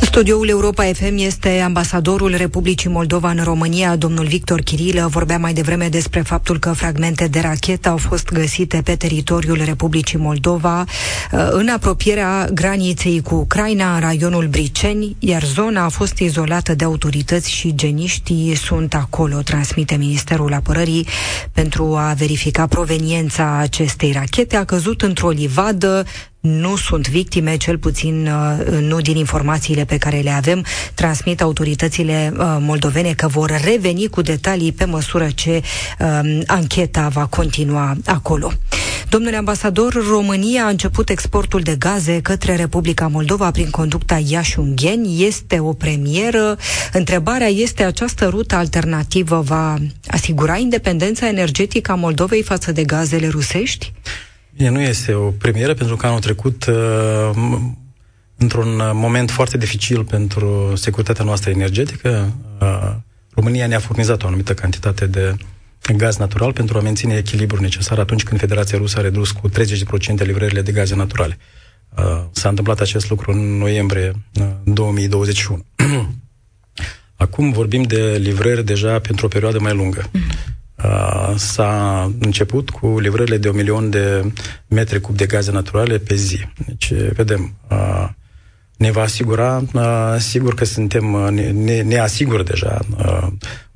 studioul 0.00 0.48
Europa 0.48 0.84
FM 0.84 1.16
este 1.16 1.60
ambasadorul 1.60 2.34
Republicii 2.36 2.90
Moldova 2.90 3.30
în 3.30 3.44
România, 3.44 3.96
domnul 3.96 4.26
Victor 4.26 4.60
Chirilă. 4.60 5.06
Vorbea 5.10 5.38
mai 5.38 5.52
devreme 5.52 5.88
despre 5.88 6.20
faptul 6.20 6.58
că 6.58 6.72
fragmente 6.72 7.26
de 7.26 7.40
rachetă 7.40 7.88
au 7.88 7.96
fost 7.96 8.28
găsite 8.32 8.80
pe 8.84 8.96
teritoriul 8.96 9.62
Republicii 9.64 10.18
Moldova, 10.18 10.80
uh, 10.80 11.48
în 11.50 11.68
apropierea 11.68 12.48
graniței 12.52 13.22
cu 13.22 13.34
Ucraina, 13.34 13.94
în 13.94 14.00
raionul 14.00 14.46
Briceni, 14.46 15.16
iar 15.18 15.42
zona 15.44 15.84
a 15.84 15.88
fost 15.88 16.18
izolată 16.18 16.74
de 16.74 16.84
autorități 16.84 17.50
și 17.50 17.74
geniștii 17.74 18.54
sunt 18.54 18.94
acolo, 18.94 19.36
transmite 19.36 19.94
Ministerul 19.94 20.52
Apărării, 20.52 21.06
pentru 21.52 21.96
a 21.96 22.14
verifica 22.16 22.66
proveniența 22.66 23.56
acestei 23.58 24.12
rachete. 24.12 24.56
A 24.56 24.64
căzut 24.64 25.02
într-o 25.02 25.30
livadă 25.30 26.04
nu 26.46 26.76
sunt 26.76 27.08
victime, 27.08 27.56
cel 27.56 27.78
puțin 27.78 28.26
uh, 28.26 28.78
nu 28.80 29.00
din 29.00 29.16
informațiile 29.16 29.84
pe 29.84 29.98
care 29.98 30.18
le 30.18 30.30
avem. 30.30 30.64
Transmit 30.94 31.40
autoritățile 31.40 32.32
uh, 32.38 32.56
moldovene 32.60 33.12
că 33.12 33.26
vor 33.26 33.60
reveni 33.64 34.08
cu 34.08 34.22
detalii 34.22 34.72
pe 34.72 34.84
măsură 34.84 35.28
ce 35.34 35.62
um, 35.98 36.42
ancheta 36.46 37.08
va 37.08 37.26
continua 37.26 37.96
acolo. 38.04 38.52
Domnule 39.08 39.36
ambasador, 39.36 40.06
România 40.08 40.64
a 40.64 40.68
început 40.68 41.08
exportul 41.08 41.60
de 41.60 41.76
gaze 41.78 42.20
către 42.20 42.56
Republica 42.56 43.06
Moldova 43.06 43.50
prin 43.50 43.70
conducta 43.70 44.22
Iași-Ungheni. 44.26 45.24
Este 45.26 45.58
o 45.58 45.72
premieră. 45.72 46.58
Întrebarea 46.92 47.48
este, 47.48 47.82
această 47.82 48.26
rută 48.28 48.54
alternativă 48.54 49.40
va 49.40 49.76
asigura 50.06 50.56
independența 50.56 51.28
energetică 51.28 51.92
a 51.92 51.94
Moldovei 51.94 52.42
față 52.42 52.72
de 52.72 52.84
gazele 52.84 53.28
rusești? 53.28 53.92
Bine, 54.56 54.68
nu 54.68 54.80
este 54.80 55.12
o 55.12 55.30
premieră, 55.30 55.74
pentru 55.74 55.96
că 55.96 56.06
anul 56.06 56.20
trecut, 56.20 56.66
uh, 56.66 57.30
într-un 58.36 58.80
moment 58.92 59.30
foarte 59.30 59.56
dificil 59.56 60.04
pentru 60.04 60.72
securitatea 60.74 61.24
noastră 61.24 61.50
energetică, 61.50 62.32
uh, 62.60 62.94
România 63.34 63.66
ne-a 63.66 63.78
furnizat 63.78 64.22
o 64.22 64.26
anumită 64.26 64.54
cantitate 64.54 65.06
de 65.06 65.36
gaz 65.96 66.16
natural 66.16 66.52
pentru 66.52 66.78
a 66.78 66.80
menține 66.80 67.16
echilibrul 67.16 67.60
necesar 67.60 67.98
atunci 67.98 68.22
când 68.22 68.40
Federația 68.40 68.78
Rusă 68.78 68.98
a 68.98 69.02
redus 69.02 69.30
cu 69.30 69.48
30% 69.48 70.24
livrările 70.24 70.62
de 70.62 70.72
gaze 70.72 70.94
naturale. 70.94 71.38
Uh, 71.96 72.04
s-a 72.30 72.48
întâmplat 72.48 72.80
acest 72.80 73.08
lucru 73.08 73.32
în 73.32 73.58
noiembrie 73.58 74.12
2021. 74.64 75.64
Acum 77.16 77.52
vorbim 77.52 77.82
de 77.82 78.16
livrări 78.18 78.64
deja 78.64 78.98
pentru 78.98 79.26
o 79.26 79.28
perioadă 79.28 79.58
mai 79.58 79.74
lungă. 79.74 80.02
Mm-hmm. 80.02 80.35
Uh, 80.84 81.32
s-a 81.36 82.10
început 82.18 82.70
cu 82.70 82.98
livrările 82.98 83.36
de 83.36 83.48
un 83.48 83.56
milion 83.56 83.90
de 83.90 84.32
metri 84.68 85.00
cub 85.00 85.16
de 85.16 85.26
gaze 85.26 85.50
naturale 85.50 85.98
pe 85.98 86.14
zi. 86.14 86.38
Deci, 86.66 86.92
vedem, 86.92 87.54
uh, 87.70 88.08
ne 88.76 88.90
va 88.90 89.02
asigura, 89.02 89.64
sigur 90.18 90.54
că 90.54 90.64
suntem, 90.64 91.04
ne, 91.52 91.82
ne 91.82 91.98
asigură 91.98 92.42
deja 92.42 92.80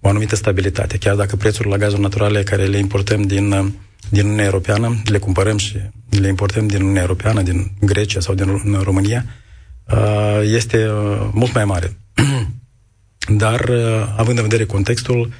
o 0.00 0.09
anumită 0.09 0.37
stabilitate, 0.37 0.99
chiar 0.99 1.14
dacă 1.16 1.37
prețurile 1.37 1.75
la 1.75 1.80
gazul 1.85 2.00
naturale 2.00 2.42
care 2.42 2.64
le 2.64 2.78
importăm 2.78 3.23
din, 3.23 3.75
din 4.09 4.25
Uniunea 4.25 4.45
Europeană, 4.45 5.02
le 5.04 5.19
cumpărăm 5.19 5.57
și 5.57 5.76
le 6.11 6.28
importăm 6.28 6.66
din 6.66 6.80
Uniunea 6.80 7.02
Europeană, 7.02 7.42
din 7.42 7.71
Grecia 7.80 8.21
sau 8.21 8.35
din 8.35 8.80
România, 8.83 9.25
este 10.42 10.88
mult 11.33 11.54
mai 11.54 11.64
mare. 11.64 11.97
Dar, 13.42 13.71
având 14.16 14.37
în 14.37 14.42
vedere 14.42 14.64
contextul, 14.64 15.33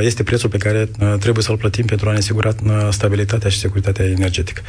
este 0.00 0.22
prețul 0.22 0.48
pe 0.48 0.58
care 0.58 0.90
trebuie 1.18 1.44
să-l 1.44 1.56
plătim 1.56 1.84
pentru 1.84 2.08
a 2.08 2.12
ne 2.12 2.18
asigura 2.18 2.54
stabilitatea 2.90 3.50
și 3.50 3.58
securitatea 3.58 4.04
energetică. 4.04 4.62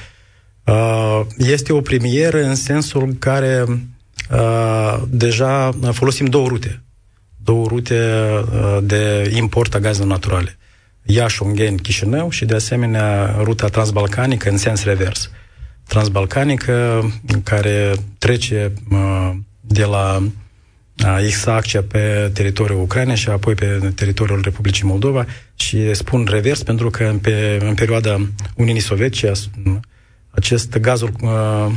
Este 1.38 1.74
o 1.74 1.82
premieră 1.82 2.44
în 2.44 2.56
sensul 2.56 3.04
în 3.04 3.18
care 3.18 3.66
deja 5.08 5.72
folosim 5.92 6.26
două 6.26 6.48
rute. 6.48 6.82
Două 7.44 7.68
rute 7.68 8.30
de 8.84 9.32
import 9.36 9.74
a 9.74 9.80
gazelor 9.80 10.10
naturale. 10.10 10.58
Iași, 11.04 11.44
Ungheni, 11.44 11.80
Chișinău 11.80 12.30
și 12.30 12.46
de 12.46 12.56
asemenea 12.56 13.36
ruta 13.44 13.68
transbalcanică 13.68 14.50
în 14.50 14.58
sens 14.58 14.84
revers. 14.84 15.30
Transbalcanică 15.88 17.04
care 17.44 17.94
trece 18.18 18.74
de 19.62 19.84
la 19.84 20.24
Ixacea 21.26 21.82
pe 21.82 22.30
teritoriul 22.34 22.82
Ucrainei 22.82 23.16
și 23.16 23.30
apoi 23.30 23.56
pe 23.56 23.92
teritoriul 23.96 24.42
Republicii 24.44 24.86
Moldova 24.86 25.26
și 25.56 25.94
spun 25.94 26.28
revers 26.30 26.64
pentru 26.64 26.90
că 26.90 27.14
pe, 27.22 27.60
în 27.62 27.74
perioada 27.74 28.28
Uniunii 28.56 28.82
Sovietice 28.82 29.32
acest 30.30 30.78
gazul 30.78 31.12
uh, 31.22 31.72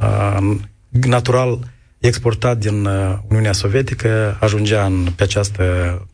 uh, 0.00 0.56
natural 0.90 1.58
exportat 1.98 2.58
din 2.58 2.84
uh, 2.84 3.18
Uniunea 3.28 3.52
Sovietică 3.52 4.36
ajungea 4.40 4.84
în, 4.84 5.12
pe 5.16 5.22
această 5.22 5.62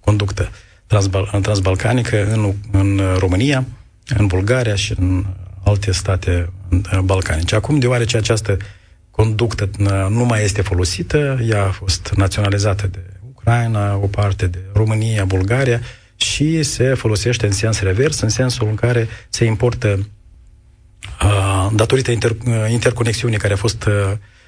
conductă 0.00 0.49
transbal, 0.87 1.38
transbalcanică 1.42 2.26
în, 2.33 2.52
în 2.73 3.00
România, 3.18 3.64
în 4.16 4.26
Bulgaria 4.26 4.75
și 4.75 4.94
în 4.99 5.25
alte 5.64 5.92
state 5.92 6.52
balcanice. 7.04 7.54
Acum, 7.54 7.78
deoarece 7.78 8.16
această 8.16 8.56
conductă 9.16 9.71
nu 10.09 10.25
mai 10.25 10.42
este 10.42 10.62
folosită, 10.62 11.38
ea 11.49 11.62
a 11.62 11.71
fost 11.71 12.12
naționalizată 12.16 12.87
de 12.87 13.02
Ucraina, 13.28 13.97
o 13.97 14.06
parte 14.06 14.47
de 14.47 14.59
România, 14.73 15.25
Bulgaria 15.25 15.80
și 16.16 16.62
se 16.62 16.94
folosește 16.94 17.47
în 17.47 17.52
sens 17.52 17.80
revers, 17.80 18.21
în 18.21 18.28
sensul 18.28 18.68
în 18.68 18.75
care 18.75 19.09
se 19.28 19.44
importă 19.44 20.06
uh, 21.23 21.68
datorită 21.75 22.11
inter, 22.11 22.30
uh, 22.30 22.71
interconexiunii 22.71 23.38
care 23.38 23.52
a 23.52 23.56
fost 23.56 23.85
uh, 23.85 23.92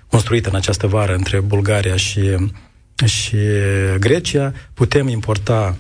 construită 0.07 0.49
în 0.49 0.55
această 0.57 0.87
vară 0.87 1.15
între 1.15 1.41
Bulgaria 1.41 1.97
și, 1.97 2.37
și 3.05 3.37
Grecia, 3.99 4.53
putem 4.75 5.09
importa 5.09 5.77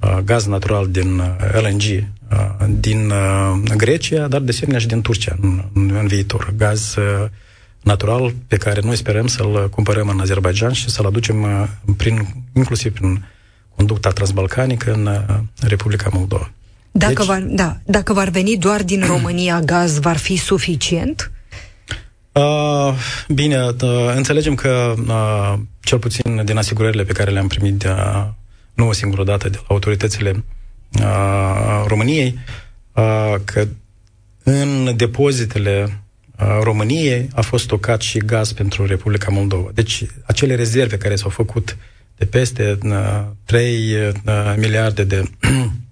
uh, 0.00 0.18
gaz 0.24 0.46
natural 0.46 0.88
din 0.90 1.18
uh, 1.18 1.36
LNG 1.52 1.82
uh, 1.82 2.66
din 2.68 3.10
uh, 3.10 3.72
Grecia, 3.76 4.28
dar 4.28 4.40
de 4.40 4.50
asemenea 4.50 4.80
și 4.80 4.86
din 4.86 5.00
Turcia 5.02 5.36
în, 5.40 5.64
în, 5.74 5.90
în 5.90 6.06
viitor. 6.06 6.52
Gaz 6.56 6.94
uh, 6.96 7.28
natural 7.82 8.34
pe 8.46 8.56
care 8.56 8.80
noi 8.84 8.96
sperăm 8.96 9.26
să-l 9.26 9.68
cumpărăm 9.70 10.08
în 10.08 10.20
Azerbaijan 10.20 10.72
și 10.72 10.90
să-l 10.90 11.06
aducem 11.06 11.42
uh, 11.42 11.64
prin, 11.96 12.26
inclusiv 12.54 12.92
prin 12.92 13.24
conducta 13.76 14.10
transbalcanică 14.10 14.92
în 14.92 15.06
uh, 15.06 15.38
Republica 15.60 16.10
Moldova. 16.12 16.50
Dacă, 16.90 17.12
deci, 17.12 17.26
va, 17.26 17.40
da, 17.40 17.76
dacă 17.84 18.12
va 18.12 18.24
veni 18.24 18.56
doar 18.56 18.82
din 18.82 19.04
România 19.14 19.60
gaz, 19.60 19.98
va 19.98 20.12
fi 20.12 20.36
suficient? 20.36 21.30
Uh, 22.32 22.94
bine, 23.28 23.64
uh, 23.64 24.12
înțelegem 24.16 24.54
că 24.54 24.94
uh, 25.06 25.54
cel 25.80 25.98
puțin 25.98 26.44
din 26.44 26.56
asigurările 26.56 27.04
pe 27.04 27.12
care 27.12 27.30
le-am 27.30 27.48
primit 27.48 27.74
de, 27.74 27.88
uh, 27.88 28.26
nu 28.74 28.88
o 28.88 28.92
singură 28.92 29.24
dată 29.24 29.48
de 29.48 29.56
la 29.56 29.64
autoritățile 29.68 30.44
uh, 31.00 31.84
României, 31.86 32.38
uh, 32.92 33.34
că 33.44 33.66
în 34.42 34.96
depozitele 34.96 36.02
României 36.62 37.28
a 37.34 37.40
fost 37.40 37.64
stocat 37.64 38.00
și 38.00 38.18
gaz 38.18 38.52
pentru 38.52 38.86
Republica 38.86 39.30
Moldova. 39.30 39.70
Deci 39.74 40.04
acele 40.26 40.54
rezerve 40.54 40.96
care 40.96 41.16
s-au 41.16 41.30
făcut 41.30 41.76
de 42.16 42.24
peste 42.24 42.78
uh, 42.82 43.24
3 43.44 43.94
uh, 43.94 44.54
miliarde 44.56 45.04
de, 45.04 45.22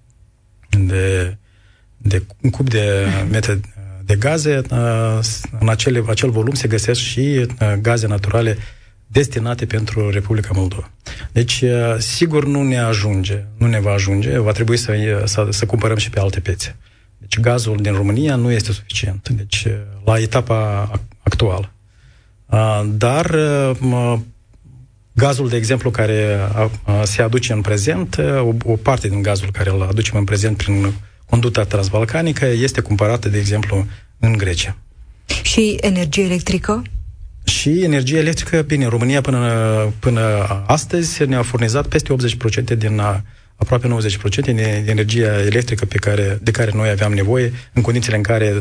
de, 0.87 1.37
de 1.97 2.23
cub 2.51 2.69
de 2.69 3.07
metri 3.29 3.59
de 4.07 4.15
gaze, 4.15 4.61
uh, 4.71 5.19
în 5.59 5.69
acele, 5.69 6.03
acel 6.07 6.29
volum 6.29 6.53
se 6.53 6.67
găsesc 6.67 6.99
și 6.99 7.19
uh, 7.19 7.73
gaze 7.81 8.07
naturale 8.07 8.57
destinate 9.07 9.65
pentru 9.65 10.09
Republica 10.09 10.49
Moldova. 10.53 10.91
Deci, 11.31 11.61
uh, 11.61 11.95
sigur, 11.97 12.45
nu 12.45 12.63
ne 12.63 12.79
ajunge, 12.79 13.43
nu 13.57 13.67
ne 13.67 13.79
va 13.79 13.91
ajunge, 13.91 14.37
va 14.37 14.51
trebui 14.51 14.77
să, 14.77 15.21
să, 15.25 15.47
să 15.49 15.65
cumpărăm 15.65 15.97
și 15.97 16.09
pe 16.09 16.19
alte 16.19 16.39
piețe. 16.39 16.75
Deci 17.29 17.39
gazul 17.39 17.77
din 17.81 17.93
România 17.93 18.35
nu 18.35 18.51
este 18.51 18.71
suficient. 18.71 19.29
Deci 19.29 19.67
la 20.05 20.19
etapa 20.19 20.91
actuală. 21.23 21.71
Dar 22.85 23.35
gazul, 25.13 25.49
de 25.49 25.55
exemplu, 25.55 25.91
care 25.91 26.39
se 27.03 27.21
aduce 27.21 27.53
în 27.53 27.61
prezent, 27.61 28.17
o, 28.39 28.71
o 28.71 28.75
parte 28.75 29.07
din 29.07 29.21
gazul 29.21 29.51
care 29.51 29.69
îl 29.69 29.81
aducem 29.81 30.17
în 30.17 30.23
prezent 30.23 30.57
prin 30.57 30.93
conducta 31.25 31.63
transbalcanică 31.63 32.45
este 32.45 32.81
cumpărată, 32.81 33.29
de 33.29 33.37
exemplu, 33.37 33.85
în 34.19 34.37
Grecia. 34.37 34.77
Și 35.41 35.77
energie 35.81 36.23
electrică? 36.23 36.81
Și 37.43 37.83
energie 37.83 38.17
electrică, 38.17 38.61
bine, 38.61 38.87
România 38.87 39.21
până, 39.21 39.93
până 39.99 40.21
astăzi 40.67 41.25
ne-a 41.25 41.41
furnizat 41.41 41.87
peste 41.87 42.15
80% 42.73 42.77
din 42.77 43.01
aproape 43.57 43.87
90% 43.87 44.39
din 44.41 44.57
energia 44.85 45.41
electrică 45.41 45.85
pe 45.85 45.97
care, 45.97 46.39
de 46.41 46.51
care 46.51 46.71
noi 46.73 46.89
aveam 46.89 47.13
nevoie, 47.13 47.53
în 47.73 47.81
condițiile 47.81 48.17
în 48.17 48.23
care 48.23 48.53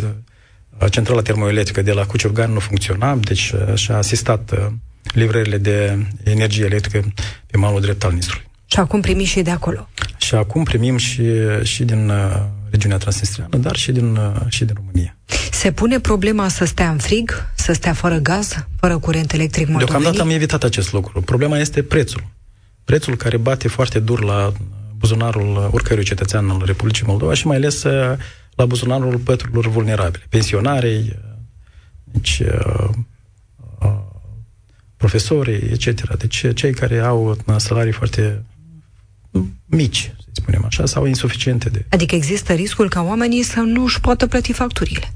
uh, 0.81 0.91
centrala 0.91 1.23
termoelectrică 1.23 1.83
de 1.83 1.93
la 1.93 2.07
Cuciurgan 2.07 2.53
nu 2.53 2.59
funcționa, 2.59 3.15
deci 3.15 3.51
uh, 3.51 3.75
și-a 3.75 3.97
asistat 3.97 4.51
uh, 4.51 4.67
livrările 5.15 5.59
de 5.59 6.07
energie 6.25 6.65
electrică 6.65 7.05
pe 7.47 7.57
malul 7.57 7.81
drept 7.81 8.05
al 8.05 8.13
Nistrului. 8.13 8.45
Și 8.67 8.79
acum 8.79 9.01
primim 9.01 9.25
și 9.25 9.43
de 9.43 9.51
acolo. 9.51 9.89
Și 10.17 10.35
acum 10.35 10.65
primim 10.65 10.97
și, 10.97 11.23
și 11.63 11.85
din 11.85 12.09
uh, 12.09 12.43
regiunea 12.71 12.97
transnistriană, 12.97 13.57
dar 13.57 13.77
și 13.77 13.93
din, 13.93 14.17
uh, 14.17 14.41
și 14.49 14.65
din 14.65 14.75
România. 14.77 15.17
Se 15.51 15.73
pune 15.73 16.01
problema 16.01 16.49
să 16.49 16.65
stea 16.65 16.91
în 16.91 16.99
frig, 16.99 17.51
să 17.55 17.73
stea 17.73 17.93
fără 17.93 18.17
gaz, 18.19 18.67
fără 18.81 18.99
curent 18.99 19.33
electric 19.33 19.69
moldovenii? 19.69 19.93
Deocamdată 19.93 20.23
am 20.23 20.35
evitat 20.35 20.63
acest 20.63 20.93
lucru. 20.93 21.21
Problema 21.21 21.59
este 21.59 21.83
prețul. 21.83 22.27
Prețul 22.85 23.17
care 23.17 23.37
bate 23.37 23.69
foarte 23.69 23.99
dur 23.99 24.25
la 24.25 24.53
buzunarul 24.99 25.69
oricărui 25.73 26.05
cetățean 26.05 26.51
al 26.51 26.63
Republicii 26.65 27.07
Moldova 27.07 27.35
și 27.35 27.47
mai 27.47 27.57
ales 27.57 27.83
uh, 27.83 28.19
la 28.57 28.67
buzunarul 28.67 29.17
păturilor 29.17 29.69
vulnerabile, 29.69 30.25
pensionarii, 30.29 30.99
uh, 30.99 31.35
deci, 32.05 32.39
uh, 32.39 32.89
uh, 33.81 33.99
profesorii, 34.97 35.71
etc. 35.71 36.17
Deci 36.17 36.55
cei 36.55 36.73
care 36.73 36.99
au 36.99 37.37
salarii 37.57 37.93
foarte 37.93 38.45
mici, 39.67 40.15
să 40.19 40.29
spunem 40.33 40.65
așa, 40.65 40.87
sau 40.87 41.07
insuficiente 41.07 41.69
de... 41.69 41.85
Adică 41.89 42.15
există 42.15 42.53
riscul 42.53 42.89
ca 42.89 43.03
oamenii 43.03 43.43
să 43.43 43.61
nu 43.61 43.83
își 43.83 44.01
poată 44.01 44.27
plăti 44.27 44.53
facturile. 44.53 45.15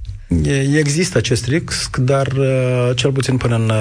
Există 0.78 1.18
acest 1.18 1.46
risc, 1.46 1.96
dar 1.96 2.28
cel 2.94 3.12
puțin 3.12 3.36
până 3.36 3.56
în, 3.56 3.72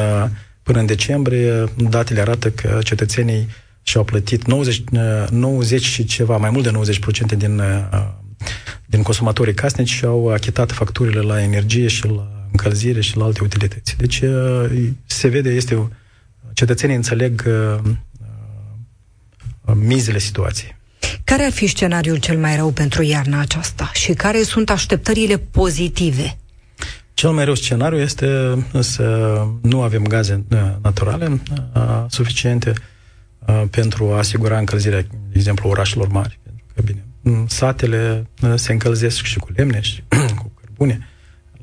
până 0.64 0.80
în 0.80 0.86
decembrie 0.86 1.64
datele 1.90 2.22
arată 2.22 2.50
că 2.50 2.80
cetățenii 2.84 3.48
și 3.90 3.98
au 3.98 4.04
plătit 4.04 4.46
90, 4.46 4.84
90 5.30 5.84
și 5.84 6.06
ceva, 6.06 6.38
mai 6.38 6.50
mult 6.50 6.64
de 6.64 6.96
90% 7.34 7.38
din, 7.38 7.60
uh, 7.60 8.08
din 8.86 9.02
consumatorii 9.02 9.54
casnici 9.54 9.90
și 9.90 10.06
au 10.06 10.28
achitat 10.28 10.72
facturile 10.72 11.20
la 11.20 11.42
energie 11.42 11.88
și 11.88 12.08
la 12.08 12.28
încălzire 12.52 13.02
și 13.02 13.18
la 13.18 13.24
alte 13.24 13.44
utilități. 13.44 13.98
Deci 13.98 14.20
uh, 14.20 14.66
se 15.06 15.28
vede, 15.28 15.50
este 15.50 15.90
cetățenii 16.54 16.96
înțeleg 16.96 17.44
uh, 17.48 17.92
mizele 19.74 20.20
situației. 20.20 20.78
Care 21.24 21.44
ar 21.44 21.52
fi 21.52 21.68
scenariul 21.68 22.18
cel 22.18 22.38
mai 22.38 22.56
rău 22.56 22.72
pentru 22.72 23.04
iarna 23.04 23.40
aceasta 23.40 23.92
și 23.94 24.14
care 24.14 24.44
sunt 24.44 24.70
așteptările 24.70 25.38
pozitive? 25.38 26.38
Cel 27.14 27.30
mai 27.30 27.46
rău 27.46 27.56
scenariu 27.56 27.98
este 27.98 28.28
să 28.80 29.38
nu 29.62 29.82
avem 29.82 30.04
gaze 30.04 30.46
naturale 30.82 31.42
suficiente, 32.08 32.70
Uh, 32.70 32.76
pentru 33.70 34.12
a 34.12 34.18
asigura 34.18 34.58
încălzirea, 34.58 35.02
de 35.02 35.18
exemplu, 35.34 35.70
orașelor 35.70 36.08
mari. 36.08 36.40
Pentru 36.44 36.64
că, 36.76 36.82
bine, 36.82 37.04
satele 37.48 38.28
uh, 38.42 38.54
se 38.56 38.72
încălzesc 38.72 39.24
și 39.24 39.40
cu 39.40 39.48
lemne 39.56 39.82
și 39.82 40.04
cu 40.40 40.52
cărbune. 40.62 41.08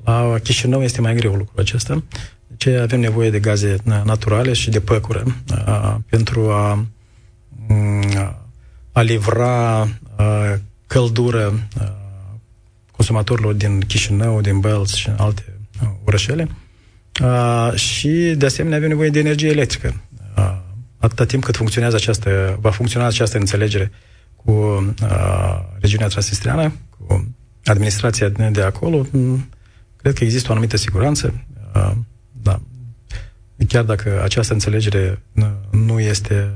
La 0.05 0.39
Chișinău 0.43 0.83
este 0.83 1.01
mai 1.01 1.15
greu 1.15 1.35
lucrul 1.35 1.61
acesta. 1.61 2.03
Deci 2.47 2.75
avem 2.75 3.01
nevoie 3.01 3.31
de 3.31 3.39
gaze 3.41 3.77
uh, 3.85 4.01
naturale 4.05 4.53
și 4.53 4.71
de 4.71 4.81
păcură 4.81 5.23
uh, 5.51 5.95
pentru 6.09 6.51
a, 6.51 6.87
uh, 7.69 8.31
a 8.93 9.01
livra 9.01 9.83
uh, 10.19 10.55
căldură 10.87 11.69
uh, 11.81 11.87
consumatorilor 12.91 13.55
din 13.55 13.81
Chișinău, 13.81 14.41
din 14.41 14.61
Belz 14.61 14.93
și 14.93 15.11
alte 15.17 15.59
uh, 15.83 15.89
orășele. 16.05 16.49
uh, 17.23 17.75
și, 17.75 18.09
de 18.37 18.47
asemenea, 18.47 18.77
avem 18.77 18.89
nevoie 18.89 19.11
de 19.11 19.19
energie 19.19 19.49
electrică. 19.49 19.95
Uh, 21.07 21.13
atâta 21.13 21.25
timp 21.25 21.45
cât 21.45 21.57
funcționează 21.57 21.97
această, 21.97 22.59
va 22.61 22.71
funcționa 22.71 23.07
această 23.07 23.39
înțelegere 23.39 23.91
cu 24.37 24.51
uh, 24.53 25.61
regiunea 25.81 26.07
transnistriană, 26.07 26.73
cu 26.99 27.35
administrația 27.65 28.29
de 28.29 28.63
acolo, 28.63 29.07
cred 29.97 30.15
că 30.15 30.25
există 30.25 30.49
o 30.49 30.53
anumită 30.53 30.77
siguranță. 30.77 31.45
Uh, 31.75 31.93
da. 32.43 32.61
Chiar 33.69 33.85
dacă 33.85 34.21
această 34.23 34.53
înțelegere 34.53 35.23
nu 35.71 36.01
este 36.01 36.51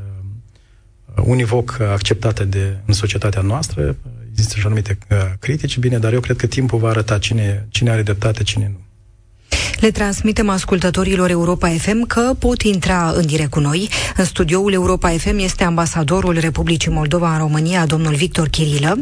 univoc 1.17 1.81
acceptată 1.81 2.45
de, 2.45 2.77
în 2.87 2.95
societatea 2.95 3.43
noastră, 3.43 3.97
există 4.31 4.59
și 4.59 4.67
anumite 4.67 4.99
uh, 5.11 5.17
critici, 5.39 5.79
bine, 5.79 5.99
dar 5.99 6.13
eu 6.13 6.21
cred 6.21 6.37
că 6.37 6.47
timpul 6.47 6.79
va 6.79 6.89
arăta 6.89 7.19
cine, 7.19 7.67
cine 7.69 7.91
are 7.91 8.03
dreptate, 8.03 8.43
cine 8.43 8.69
nu. 8.73 8.89
Le 9.81 9.90
transmitem 9.90 10.49
ascultătorilor 10.49 11.31
Europa 11.31 11.69
FM 11.69 12.07
că 12.07 12.35
pot 12.38 12.62
intra 12.62 13.12
în 13.16 13.27
direct 13.27 13.51
cu 13.51 13.61
noi. 13.61 13.88
În 14.16 14.25
studioul 14.25 14.73
Europa 14.73 15.09
FM 15.09 15.38
este 15.38 15.64
ambasadorul 15.64 16.38
Republicii 16.38 16.90
Moldova 16.90 17.33
în 17.33 17.38
România, 17.38 17.87
domnul 17.87 18.14
Victor 18.14 18.49
Chirilă. 18.49 18.99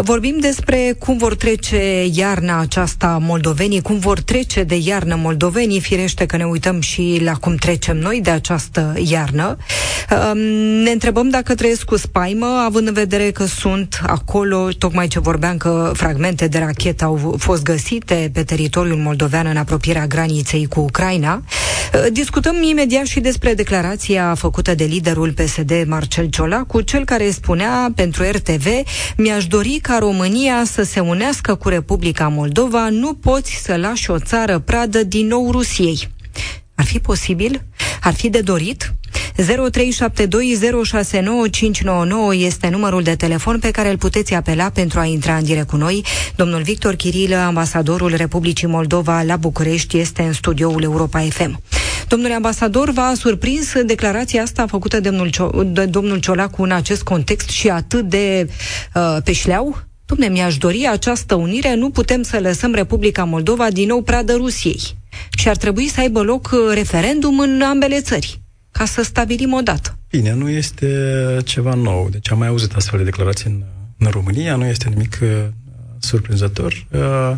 Vorbim 0.00 0.36
despre 0.40 0.96
cum 0.98 1.16
vor 1.16 1.34
trece 1.34 2.06
iarna 2.12 2.60
aceasta 2.60 3.18
moldovenii, 3.20 3.82
cum 3.82 3.98
vor 3.98 4.20
trece 4.20 4.62
de 4.62 4.78
iarnă 4.82 5.14
moldovenii, 5.14 5.80
firește 5.80 6.26
că 6.26 6.36
ne 6.36 6.44
uităm 6.44 6.80
și 6.80 7.20
la 7.24 7.32
cum 7.32 7.54
trecem 7.54 7.96
noi 7.96 8.20
de 8.22 8.30
această 8.30 8.94
iarnă. 9.04 9.56
Ne 10.84 10.90
întrebăm 10.90 11.28
dacă 11.28 11.54
trăiesc 11.54 11.84
cu 11.84 11.96
spaimă, 11.96 12.46
având 12.64 12.86
în 12.86 12.92
vedere 12.92 13.30
că 13.30 13.44
sunt 13.44 14.00
acolo, 14.06 14.68
tocmai 14.78 15.06
ce 15.06 15.20
vorbeam 15.20 15.56
că 15.56 15.90
fragmente 15.94 16.48
de 16.48 16.58
rachetă 16.58 17.04
au 17.04 17.34
fost 17.38 17.62
găsite 17.62 18.30
pe 18.32 18.42
teritoriul 18.42 18.96
moldovean 18.96 19.46
în 19.46 19.56
apropierea 19.56 20.06
graniței 20.14 20.66
cu 20.66 20.80
Ucraina. 20.80 21.42
Uh, 21.42 22.06
discutăm 22.12 22.62
imediat 22.62 23.06
și 23.06 23.20
despre 23.20 23.54
declarația 23.54 24.34
făcută 24.34 24.74
de 24.74 24.84
liderul 24.84 25.32
PSD 25.32 25.84
Marcel 25.86 26.26
Ciolacu, 26.26 26.80
cel 26.80 27.04
care 27.04 27.30
spunea 27.30 27.92
pentru 27.94 28.22
RTV 28.22 28.66
mi-aș 29.16 29.46
dori 29.46 29.78
ca 29.82 29.98
România 29.98 30.62
să 30.64 30.82
se 30.82 31.00
unească 31.00 31.54
cu 31.54 31.68
Republica 31.68 32.28
Moldova, 32.28 32.88
nu 32.88 33.14
poți 33.14 33.60
să 33.64 33.76
lași 33.76 34.10
o 34.10 34.18
țară 34.18 34.58
pradă 34.58 35.02
din 35.02 35.26
nou 35.26 35.50
Rusiei. 35.50 36.08
Ar 36.74 36.84
fi 36.84 36.98
posibil? 36.98 37.64
Ar 38.00 38.14
fi 38.14 38.28
de 38.28 38.40
dorit? 38.40 38.94
0372069599 39.36 39.44
este 42.36 42.68
numărul 42.68 43.02
de 43.02 43.14
telefon 43.14 43.58
pe 43.58 43.70
care 43.70 43.90
îl 43.90 43.98
puteți 43.98 44.34
apela 44.34 44.70
pentru 44.70 45.00
a 45.00 45.04
intra 45.04 45.34
în 45.34 45.44
direct 45.44 45.68
cu 45.68 45.76
noi. 45.76 46.04
Domnul 46.36 46.62
Victor 46.62 46.94
Chirilă, 46.94 47.36
ambasadorul 47.36 48.14
Republicii 48.16 48.66
Moldova 48.66 49.22
la 49.22 49.36
București, 49.36 49.98
este 49.98 50.22
în 50.22 50.32
studioul 50.32 50.82
Europa 50.82 51.20
FM. 51.20 51.62
Domnule 52.08 52.34
ambasador, 52.34 52.90
v-a 52.90 53.12
surprins 53.16 53.72
declarația 53.82 54.42
asta 54.42 54.66
făcută 54.66 55.00
de 55.00 55.08
domnul, 55.08 55.28
Cio- 55.28 55.72
de 55.72 55.84
domnul 55.84 56.18
Ciolacu 56.18 56.62
în 56.62 56.70
acest 56.70 57.02
context 57.02 57.48
și 57.48 57.68
atât 57.68 58.08
de 58.08 58.48
uh, 58.94 59.16
pe 59.24 59.32
șleau? 59.32 59.78
Dumne, 60.06 60.28
mi-aș 60.28 60.56
dori 60.56 60.88
această 60.90 61.34
unire, 61.34 61.74
nu 61.74 61.90
putem 61.90 62.22
să 62.22 62.38
lăsăm 62.40 62.74
Republica 62.74 63.24
Moldova 63.24 63.70
din 63.70 63.86
nou 63.86 64.02
pradă 64.02 64.32
Rusiei. 64.34 64.80
Și 65.38 65.48
ar 65.48 65.56
trebui 65.56 65.88
să 65.88 66.00
aibă 66.00 66.22
loc 66.22 66.50
uh, 66.52 66.58
referendum 66.74 67.38
în 67.38 67.62
ambele 67.62 68.00
țări 68.00 68.43
ca 68.78 68.84
să 68.84 69.02
stabilim 69.02 69.52
o 69.52 69.60
dată. 69.60 69.98
Bine, 70.10 70.32
nu 70.32 70.48
este 70.48 70.88
ceva 71.44 71.74
nou. 71.74 72.08
Deci 72.10 72.30
am 72.30 72.38
mai 72.38 72.48
auzit 72.48 72.72
astfel 72.72 72.98
de 72.98 73.04
declarații 73.04 73.50
în, 73.50 73.62
în 73.98 74.10
România, 74.10 74.56
nu 74.56 74.64
este 74.64 74.88
nimic 74.88 75.18
uh, 75.22 75.28
surprinzător. 75.98 76.86
Uh, 76.90 77.36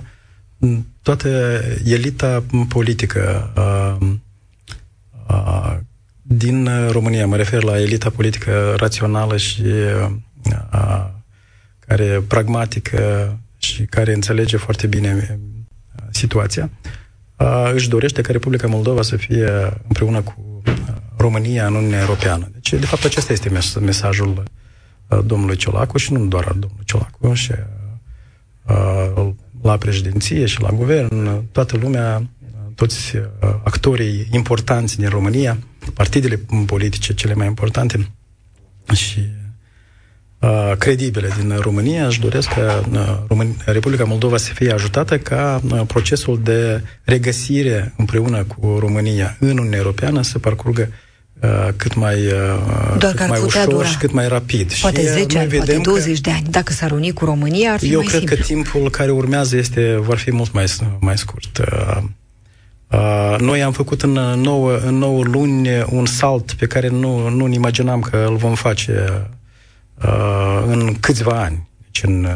toată 1.03 1.61
elita 1.85 2.45
politică 2.69 3.53
uh, 3.57 4.09
uh, 5.29 5.77
din 6.23 6.69
România, 6.91 7.27
mă 7.27 7.37
refer 7.37 7.63
la 7.63 7.81
elita 7.81 8.11
politică 8.11 8.75
rațională 8.77 9.37
și 9.37 9.63
uh, 9.63 11.07
care 11.79 12.25
pragmatică 12.29 13.39
și 13.59 13.83
care 13.83 14.15
înțelege 14.15 14.57
foarte 14.57 14.87
bine 14.87 15.39
uh, 15.39 16.05
situația, 16.11 16.71
uh, 17.37 17.71
își 17.75 17.89
dorește 17.89 18.21
ca 18.21 18.33
Republica 18.33 18.67
Moldova 18.67 19.03
să 19.03 19.17
fie 19.17 19.51
împreună 19.87 20.23
cu 20.23 20.56
România 21.27 21.67
în 21.67 21.75
Uniunea 21.75 22.01
Europeană. 22.01 22.49
Deci, 22.53 22.81
de 22.81 22.87
fapt, 22.87 23.05
acesta 23.05 23.33
este 23.33 23.51
mesajul 23.81 24.43
uh, 25.09 25.19
domnului 25.25 25.57
Ciolacu 25.57 25.99
și 25.99 26.13
nu 26.13 26.27
doar 26.27 26.45
al 26.45 26.57
domnului 26.59 26.85
Ciolacu, 26.85 27.35
și 27.35 27.53
uh, 28.67 29.29
la 29.63 29.77
președinție 29.77 30.47
și 30.47 30.61
la 30.61 30.69
guvern, 30.69 31.45
toată 31.53 31.77
lumea, 31.77 32.23
toți 32.75 33.17
uh, 33.17 33.23
actorii 33.65 34.29
importanți 34.31 34.99
din 34.99 35.09
România, 35.09 35.59
partidele 35.95 36.41
politice 36.67 37.15
cele 37.15 37.35
mai 37.35 37.47
importante 37.47 38.11
și 38.95 39.21
credibile 40.79 41.29
din 41.39 41.57
România, 41.57 42.07
își 42.07 42.21
doresc 42.21 42.49
ca 42.49 42.85
Republica 43.65 44.05
Moldova 44.05 44.37
să 44.37 44.53
fie 44.53 44.73
ajutată 44.73 45.19
ca 45.19 45.61
procesul 45.87 46.41
de 46.43 46.83
regăsire 47.05 47.95
împreună 47.97 48.45
cu 48.45 48.77
România 48.79 49.37
în 49.41 49.59
Uniunea 49.59 49.79
Europeană 49.79 50.23
să 50.23 50.39
parcurgă 50.39 50.89
Uh, 50.89 50.95
cât 51.77 51.95
mai, 51.95 52.27
uh, 52.27 52.97
Doar 52.99 53.15
cât 53.15 53.29
mai 53.29 53.41
ușor 53.45 53.67
dura. 53.69 53.87
și 53.87 53.97
cât 53.97 54.13
mai 54.13 54.29
rapid. 54.29 54.75
Poate 54.75 55.01
și 55.01 55.07
10 55.07 55.39
ani, 55.39 55.49
poate 55.49 55.79
20 55.83 56.21
de 56.21 56.31
ani. 56.31 56.47
Dacă 56.51 56.73
s-ar 56.73 56.91
uni 56.93 57.13
cu 57.13 57.25
România, 57.25 57.73
ar 57.73 57.79
fi 57.79 57.93
Eu 57.93 57.99
mai 57.99 58.07
cred 58.07 58.19
simplu. 58.21 58.37
că 58.37 58.43
timpul 58.43 58.91
care 58.91 59.11
urmează 59.11 59.57
este, 59.57 59.97
va 60.01 60.15
fi 60.15 60.33
mult 60.33 60.53
mai, 60.53 60.65
mai 61.01 61.19
scurt. 61.19 61.59
Uh, 61.59 62.03
uh, 62.91 63.37
noi 63.39 63.63
am 63.63 63.73
făcut 63.73 64.03
în 64.03 64.11
9, 64.11 64.77
în 64.77 64.95
9 64.95 65.23
luni 65.23 65.69
un 65.91 66.07
salt 66.07 66.53
pe 66.53 66.67
care 66.67 66.89
nu, 66.89 67.29
nu 67.29 67.49
imaginam 67.53 68.01
că 68.01 68.27
îl 68.29 68.37
vom 68.37 68.55
face 68.55 69.27
uh, 70.05 70.63
în 70.67 70.95
câțiva 71.01 71.43
ani 71.43 71.69
deci 72.01 72.15
în 72.15 72.29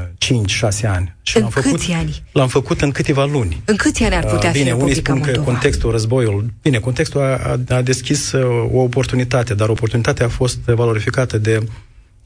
5-6 0.82 0.86
ani. 0.86 1.16
Și 1.22 1.36
în 1.36 1.42
l-am 1.42 1.50
făcut, 1.50 1.70
câți 1.70 1.92
ani? 1.92 2.22
L-am 2.32 2.48
făcut 2.48 2.80
în 2.80 2.90
câteva 2.90 3.24
luni. 3.24 3.62
În 3.64 3.76
câți 3.76 4.02
ani 4.02 4.14
ar 4.14 4.24
putea 4.24 4.48
uh, 4.48 4.54
bine, 4.54 4.74
fi 4.74 4.80
unii 4.82 4.94
spun 4.94 5.14
Moldova? 5.14 5.38
că 5.38 5.44
contextul 5.44 5.90
războiul... 5.90 6.44
Bine, 6.62 6.78
contextul 6.78 7.20
a, 7.20 7.58
a 7.68 7.82
deschis 7.82 8.32
uh, 8.32 8.70
o 8.72 8.78
oportunitate, 8.78 9.54
dar 9.54 9.68
oportunitatea 9.68 10.26
a 10.26 10.28
fost 10.28 10.58
valorificată 10.58 11.38
de, 11.38 11.66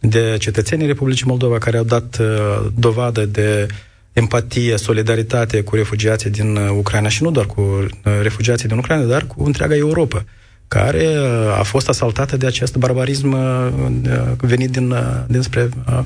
de 0.01 0.37
cetățenii 0.39 0.87
Republicii 0.87 1.27
Moldova 1.27 1.59
care 1.59 1.77
au 1.77 1.85
dat 1.85 2.19
uh, 2.21 2.67
dovadă 2.75 3.25
de 3.25 3.67
empatie, 4.13 4.77
solidaritate 4.77 5.63
cu 5.63 5.75
refugiații 5.75 6.31
din 6.31 6.57
uh, 6.57 6.71
Ucraina 6.71 7.09
și 7.09 7.23
nu 7.23 7.31
doar 7.31 7.47
cu 7.47 7.61
uh, 7.61 7.89
refugiații 8.23 8.69
din 8.69 8.79
Ucraina, 8.79 9.05
dar 9.05 9.27
cu 9.27 9.45
întreaga 9.45 9.77
Europa 9.77 10.25
care 10.69 11.07
uh, 11.07 11.59
a 11.59 11.63
fost 11.63 11.89
asaltată 11.89 12.37
de 12.37 12.47
acest 12.47 12.77
barbarism 12.77 13.33
uh, 13.33 13.93
venit 14.37 14.71
din, 14.71 14.95
dinspre 15.27 15.69
uh, 15.89 16.01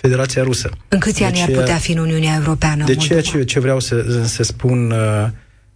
Federația 0.00 0.42
Rusă. 0.42 0.70
În 0.88 0.98
câți 0.98 1.22
ani 1.22 1.42
ar 1.42 1.50
putea 1.50 1.76
fi 1.76 1.92
în 1.92 1.98
Uniunea 1.98 2.34
Europeană? 2.36 2.84
De 2.84 2.94
ceea 2.94 3.20
ce, 3.20 3.44
ce 3.44 3.60
vreau 3.60 3.80
să, 3.80 4.22
să 4.24 4.42
spun 4.42 4.90
uh, 4.90 5.28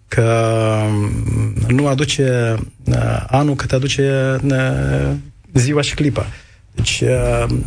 că 0.09 0.47
um, 0.87 1.55
nu 1.69 1.87
aduce 1.87 2.57
uh, 2.85 3.25
anul 3.27 3.55
cât 3.55 3.73
aduce 3.73 4.37
uh, 4.45 5.11
ziua 5.55 5.81
și 5.81 5.95
clipa. 5.95 6.27
Deci 6.75 7.03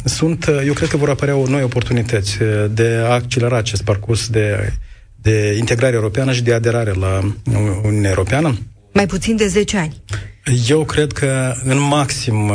sunt, 0.04 0.50
eu 0.66 0.74
cred 0.74 0.90
că 0.90 0.98
vor 0.98 1.10
apărea 1.10 1.34
noi 1.48 1.64
oportunități 1.64 2.38
de 2.70 3.02
a 3.04 3.14
accelera 3.14 3.58
acest 3.58 3.84
parcurs 3.84 4.28
de, 4.28 4.74
de 5.16 5.56
integrare 5.58 5.96
europeană 5.96 6.34
și 6.34 6.44
de 6.44 6.54
aderare 6.54 6.92
la 6.92 7.20
Uniunea 7.84 8.10
Europeană. 8.10 8.58
Mai 8.94 9.06
puțin 9.06 9.36
de 9.36 9.48
10 9.48 9.78
ani. 9.78 10.02
Eu 10.68 10.84
cred 10.84 11.12
că 11.12 11.54
în 11.64 11.80
maxim 11.80 12.52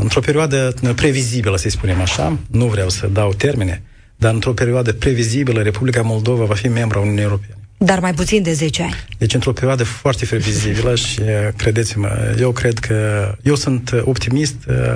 într-o 0.00 0.20
perioadă 0.20 0.74
previzibilă, 0.94 1.56
să 1.56 1.68
spunem 1.68 2.00
așa, 2.00 2.38
nu 2.50 2.66
vreau 2.66 2.88
să 2.88 3.06
dau 3.06 3.32
termene, 3.32 3.82
dar 4.16 4.32
într-o 4.34 4.52
perioadă 4.52 4.92
previzibilă, 4.92 5.62
Republica 5.62 6.02
Moldova 6.02 6.44
va 6.44 6.54
fi 6.54 6.68
membra 6.68 6.98
Uniunii 6.98 7.22
Europene. 7.22 7.54
Dar 7.78 8.00
mai 8.00 8.14
puțin 8.14 8.42
de 8.42 8.52
10 8.52 8.82
ani. 8.82 8.94
Deci 9.18 9.34
într-o 9.34 9.52
perioadă 9.52 9.84
foarte 9.84 10.24
previzibilă 10.24 10.94
și 10.94 11.20
credeți-mă, 11.56 12.36
eu 12.38 12.50
cred 12.50 12.78
că 12.78 13.34
eu 13.42 13.54
sunt 13.54 14.02
optimist 14.04 14.56
uh, 14.68 14.94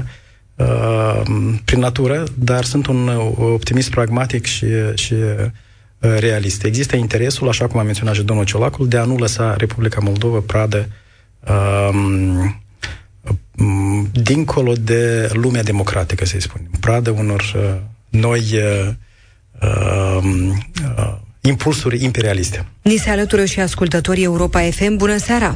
uh, 0.55 1.23
prin 1.65 1.79
natură, 1.79 2.25
dar 2.39 2.65
sunt 2.65 2.87
un 2.87 3.09
optimist 3.39 3.91
pragmatic 3.91 4.45
și, 4.45 4.67
și 4.95 5.13
uh, 5.13 6.19
realist. 6.19 6.65
Există 6.65 6.97
interesul, 6.97 7.49
așa 7.49 7.67
cum 7.67 7.81
a 7.81 7.83
menționat 7.83 8.15
și 8.15 8.23
domnul 8.23 8.45
Ciolacul, 8.45 8.89
de 8.89 8.97
a 8.97 9.05
nu 9.05 9.17
lăsa 9.17 9.57
Republica 9.57 10.01
Moldova 10.01 10.39
pradă 10.47 10.89
uh, 10.89 10.95
Mm, 11.93 12.64
dincolo 14.13 14.73
de 14.73 15.31
lumea 15.33 15.63
democratică, 15.63 16.25
să-i 16.25 16.41
spunem, 16.41 16.71
pradă 16.81 17.11
unor 17.11 17.43
uh, 17.57 17.63
noi 18.11 18.41
uh, 18.41 18.89
uh, 19.63 20.25
uh, 20.99 21.15
impulsuri 21.41 22.05
imperialiste. 22.05 22.67
Ni 22.83 22.97
se 22.97 23.11
alătură 23.11 23.45
și 23.45 23.61
ascultătorii 23.61 24.25
Europa 24.25 24.61
FM. 24.61 24.97
Bună 24.97 25.17
seara! 25.17 25.55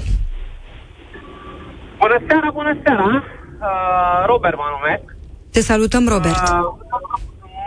Bună 1.99 2.19
seara, 2.29 2.51
bună 2.53 2.79
seara! 2.85 3.25
Uh, 3.61 4.27
Robert 4.27 4.57
mă 4.57 4.69
numesc. 4.79 5.17
Te 5.51 5.61
salutăm, 5.61 6.09
Robert. 6.09 6.49
Uh, 6.49 6.59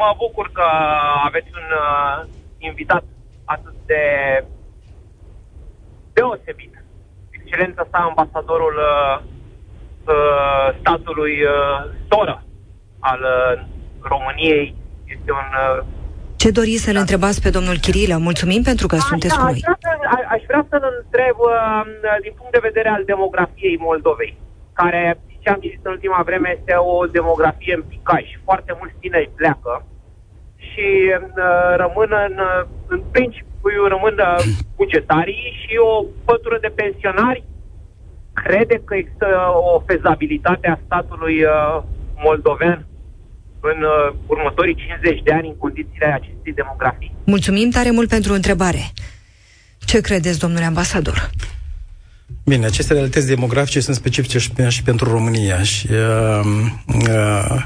mă 0.01 0.09
bucur 0.17 0.49
că 0.53 0.63
aveți 1.25 1.49
un 1.53 1.67
uh, 1.85 2.27
invitat 2.57 3.03
atât 3.45 3.73
de 3.85 4.03
deosebit. 6.13 6.73
Excelența 7.29 7.87
sa, 7.91 7.97
ambasadorul 7.97 8.75
uh, 8.77 9.23
uh, 10.07 10.75
statului 10.79 11.35
uh, 11.43 11.91
soră 12.09 12.43
al 12.99 13.19
uh, 13.21 13.63
României, 14.01 14.75
este 15.05 15.31
un 15.31 15.49
uh, 15.77 15.83
ce 16.41 16.51
doriți 16.51 16.83
să-l 16.85 17.03
întrebați 17.03 17.41
pe 17.41 17.49
domnul 17.57 17.77
Chirilă? 17.85 18.17
Mulțumim 18.17 18.61
pentru 18.71 18.87
că 18.87 18.95
sunteți 18.95 19.37
cu 19.37 19.43
noi. 19.43 19.53
Aș 19.53 19.59
vrea, 19.61 19.77
să, 19.79 19.91
aș 20.35 20.41
vrea 20.49 20.65
să-l 20.69 20.85
întreb 21.01 21.37
uh, 21.39 21.83
din 22.25 22.33
punct 22.37 22.51
de 22.51 22.67
vedere 22.69 22.89
al 22.89 23.03
demografiei 23.11 23.77
Moldovei, 23.87 24.37
care, 24.73 25.19
ce 25.41 25.49
am 25.49 25.59
citit 25.63 25.85
în 25.85 25.91
ultima 25.91 26.21
vreme, 26.29 26.55
este 26.57 26.73
o 26.93 27.05
demografie 27.05 27.73
în 27.79 27.83
picaj. 27.93 28.23
Foarte 28.43 28.71
mulți 28.79 28.99
tineri 28.99 29.29
pleacă 29.39 29.73
și 30.67 30.87
uh, 31.13 31.73
rămân 31.83 32.09
în, 32.27 32.35
în 32.87 33.01
principiu 33.11 33.81
rămân 33.93 34.15
uh, 34.19 34.41
bugetarii 34.75 35.43
și 35.61 35.73
o 35.91 36.05
pătură 36.25 36.57
de 36.61 36.71
pensionari 36.81 37.43
crede 38.43 38.82
că 38.86 38.95
există 38.95 39.27
o 39.73 39.84
fezabilitate 39.88 40.67
a 40.67 40.80
statului 40.86 41.43
uh, 41.43 41.84
moldovean 42.25 42.86
în 43.60 43.77
uh, 43.84 44.15
următorii 44.27 44.75
50 44.75 45.23
de 45.23 45.34
ani 45.34 45.47
în 45.47 45.58
condițiile 45.58 46.06
acestei 46.06 46.54
demografii. 46.54 47.15
Mulțumim 47.23 47.69
tare 47.69 47.91
mult 47.91 48.10
pentru 48.10 48.34
întrebare. 48.34 48.84
Ce 49.86 50.01
credeți, 50.01 50.39
domnule 50.39 50.65
ambasador? 50.65 51.30
Bine, 52.45 52.65
aceste 52.65 52.93
realități 52.93 53.27
demografice 53.27 53.80
sunt 53.80 53.95
specifice 53.95 54.38
și, 54.38 54.51
și 54.67 54.84
pentru 54.84 55.10
România 55.10 55.63
și 55.63 55.88
uh, 55.91 56.45
uh, 57.10 57.63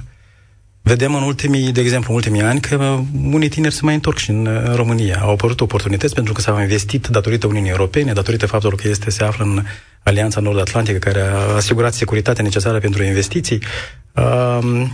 vedem 0.85 1.15
în 1.15 1.23
ultimii, 1.23 1.71
de 1.71 1.81
exemplu, 1.81 2.09
în 2.09 2.15
ultimii 2.15 2.41
ani 2.41 2.59
că 2.59 2.99
unii 3.31 3.49
tineri 3.49 3.73
se 3.73 3.79
mai 3.83 3.93
întorc 3.93 4.17
și 4.17 4.29
în, 4.29 4.45
în 4.45 4.75
România. 4.75 5.19
Au 5.21 5.31
apărut 5.31 5.61
oportunități 5.61 6.13
pentru 6.13 6.33
că 6.33 6.41
s-au 6.41 6.59
investit 6.59 7.07
datorită 7.07 7.47
Uniunii 7.47 7.69
Europene, 7.69 8.13
datorită 8.13 8.45
faptului 8.45 8.77
că 8.77 8.87
este 8.87 9.09
se 9.09 9.23
află 9.23 9.43
în 9.45 9.63
Alianța 10.03 10.41
Nord-Atlantică, 10.41 10.97
care 10.97 11.21
a 11.21 11.55
asigurat 11.55 11.93
securitatea 11.93 12.43
necesară 12.43 12.79
pentru 12.79 13.03
investiții. 13.03 13.59
Uh, 14.13 14.85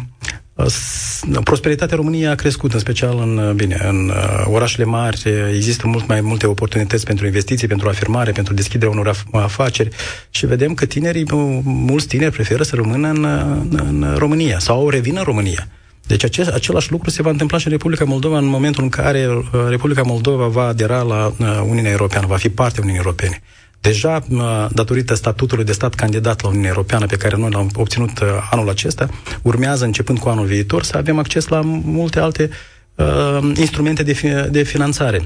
Prosperitatea 1.43 1.95
României 1.95 2.27
a 2.27 2.35
crescut, 2.35 2.73
în 2.73 2.79
special 2.79 3.17
în, 3.17 3.55
bine, 3.55 3.77
în 3.87 4.09
uh, 4.09 4.45
orașele 4.45 4.85
mari. 4.85 5.23
Există 5.55 5.87
mult 5.87 6.07
mai 6.07 6.21
multe 6.21 6.47
oportunități 6.47 7.05
pentru 7.05 7.25
investiții, 7.25 7.67
pentru 7.67 7.87
afirmare, 7.87 8.31
pentru 8.31 8.53
deschiderea 8.53 8.93
unor 8.93 9.23
afaceri 9.31 9.89
și 10.29 10.45
vedem 10.45 10.73
că 10.73 10.85
tinerii, 10.85 11.25
mulți 11.63 12.07
tineri 12.07 12.31
preferă 12.31 12.63
să 12.63 12.75
rămână 12.75 13.07
în, 13.09 13.23
în 13.69 14.13
România 14.17 14.59
sau 14.59 14.89
revină 14.89 15.17
în 15.17 15.25
România. 15.25 15.67
Deci 16.07 16.23
acest, 16.23 16.49
același 16.49 16.91
lucru 16.91 17.09
se 17.09 17.21
va 17.21 17.29
întâmpla 17.29 17.57
și 17.57 17.65
în 17.65 17.71
Republica 17.71 18.05
Moldova 18.05 18.37
în 18.37 18.45
momentul 18.45 18.83
în 18.83 18.89
care 18.89 19.27
uh, 19.27 19.43
Republica 19.69 20.01
Moldova 20.01 20.47
va 20.47 20.67
adera 20.67 21.01
la 21.01 21.33
uh, 21.37 21.61
Uniunea 21.67 21.91
Europeană, 21.91 22.27
va 22.27 22.37
fi 22.37 22.49
parte 22.49 22.77
a 22.77 22.81
Uniunii 22.81 23.03
Europene. 23.05 23.41
Deja, 23.81 24.23
datorită 24.71 25.13
statutului 25.13 25.63
de 25.63 25.71
stat 25.71 25.93
candidat 25.93 26.41
la 26.41 26.47
Uniunea 26.47 26.69
Europeană 26.69 27.05
pe 27.05 27.15
care 27.15 27.35
noi 27.37 27.49
l-am 27.51 27.69
obținut 27.75 28.19
uh, 28.19 28.27
anul 28.51 28.69
acesta, 28.69 29.09
urmează, 29.41 29.85
începând 29.85 30.19
cu 30.19 30.29
anul 30.29 30.45
viitor, 30.45 30.83
să 30.83 30.97
avem 30.97 31.19
acces 31.19 31.47
la 31.47 31.61
multe 31.83 32.19
alte 32.19 32.49
uh, 32.95 33.51
instrumente 33.55 34.03
de, 34.03 34.13
fi, 34.13 34.27
de 34.49 34.63
finanțare. 34.63 35.21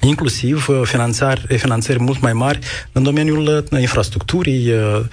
Inclusiv 0.00 0.68
uh, 0.68 0.80
finanțări, 0.84 1.46
finanțări 1.58 1.98
mult 2.02 2.20
mai 2.20 2.32
mari 2.32 2.58
în 2.92 3.02
domeniul 3.02 3.64
uh, 3.70 3.80
infrastructurii, 3.80 4.72
uh, 4.72 5.00
Uh, 5.00 5.04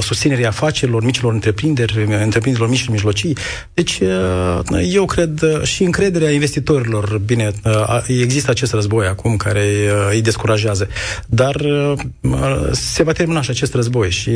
susținerii 0.00 0.46
afacerilor, 0.46 1.04
micilor 1.04 1.32
întreprinderi, 1.32 2.04
întreprinderilor 2.22 2.68
mici 2.68 2.78
și 2.78 2.90
mijlocii. 2.90 3.36
Deci, 3.74 3.98
uh, 4.00 4.60
eu 4.92 5.04
cred 5.04 5.42
uh, 5.42 5.62
și 5.62 5.82
încrederea 5.82 6.30
investitorilor, 6.30 7.20
bine, 7.24 7.52
există 8.06 8.50
acest 8.50 8.72
război 8.72 9.06
acum 9.06 9.36
care 9.36 9.64
îi 10.10 10.22
descurajează, 10.22 10.88
dar 11.26 11.64
se 12.70 13.02
va 13.02 13.12
termina 13.12 13.42
și 13.42 13.50
acest 13.50 13.74
război 13.74 14.10
și 14.10 14.30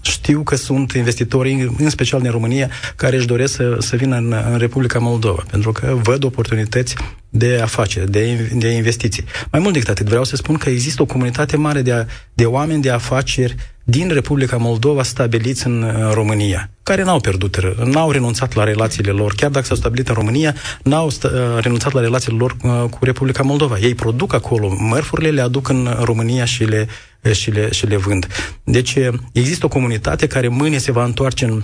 știu 0.00 0.42
că 0.42 0.56
sunt 0.56 0.92
investitori, 0.92 1.72
în 1.78 1.90
special 1.90 2.20
din 2.20 2.30
România, 2.30 2.70
care 2.96 3.16
își 3.16 3.26
doresc 3.26 3.54
să, 3.54 3.76
să 3.78 3.96
vină 3.96 4.16
în, 4.16 4.34
în 4.52 4.58
Republica 4.58 4.98
Moldova, 4.98 5.44
pentru 5.50 5.72
că 5.72 5.98
văd 6.02 6.24
oportunități 6.24 6.94
de 7.34 7.60
afaceri, 7.62 8.10
de, 8.10 8.50
de 8.54 8.68
investiții. 8.68 9.24
Mai 9.50 9.60
mult 9.60 9.72
decât 9.72 9.88
atât, 9.88 10.06
vreau 10.06 10.24
să 10.24 10.36
spun 10.36 10.56
că 10.56 10.68
există 10.68 11.02
o 11.02 11.06
comunitate 11.06 11.56
mare 11.56 11.82
de, 11.82 11.92
a, 11.92 12.04
de 12.34 12.44
oameni 12.44 12.82
de 12.82 12.90
afaceri 12.90 13.54
din 13.84 14.08
Republica 14.08 14.56
Moldova 14.56 15.02
stabiliți 15.02 15.66
în 15.66 15.86
România, 16.12 16.70
care 16.82 17.02
n-au 17.02 17.20
pierdut, 17.20 17.84
n-au 17.84 18.10
renunțat 18.10 18.54
la 18.54 18.64
relațiile 18.64 19.10
lor, 19.10 19.34
chiar 19.34 19.50
dacă 19.50 19.66
s-au 19.66 19.76
stabilit 19.76 20.08
în 20.08 20.14
România, 20.14 20.54
n-au 20.82 21.10
st- 21.10 21.24
uh, 21.24 21.30
renunțat 21.60 21.92
la 21.92 22.00
relațiile 22.00 22.38
lor 22.38 22.56
uh, 22.62 22.84
cu 22.90 23.04
Republica 23.04 23.42
Moldova. 23.42 23.78
Ei 23.78 23.94
produc 23.94 24.34
acolo 24.34 24.74
mărfurile, 24.78 25.30
le 25.30 25.40
aduc 25.40 25.68
în 25.68 25.96
România 26.00 26.44
și 26.44 26.64
le, 26.64 26.88
și 27.32 27.50
le, 27.50 27.72
și 27.72 27.86
le 27.86 27.96
vând. 27.96 28.26
Deci 28.64 28.98
există 29.32 29.66
o 29.66 29.68
comunitate 29.68 30.26
care 30.26 30.48
mâine 30.48 30.78
se 30.78 30.92
va 30.92 31.04
întoarce 31.04 31.44
în 31.44 31.62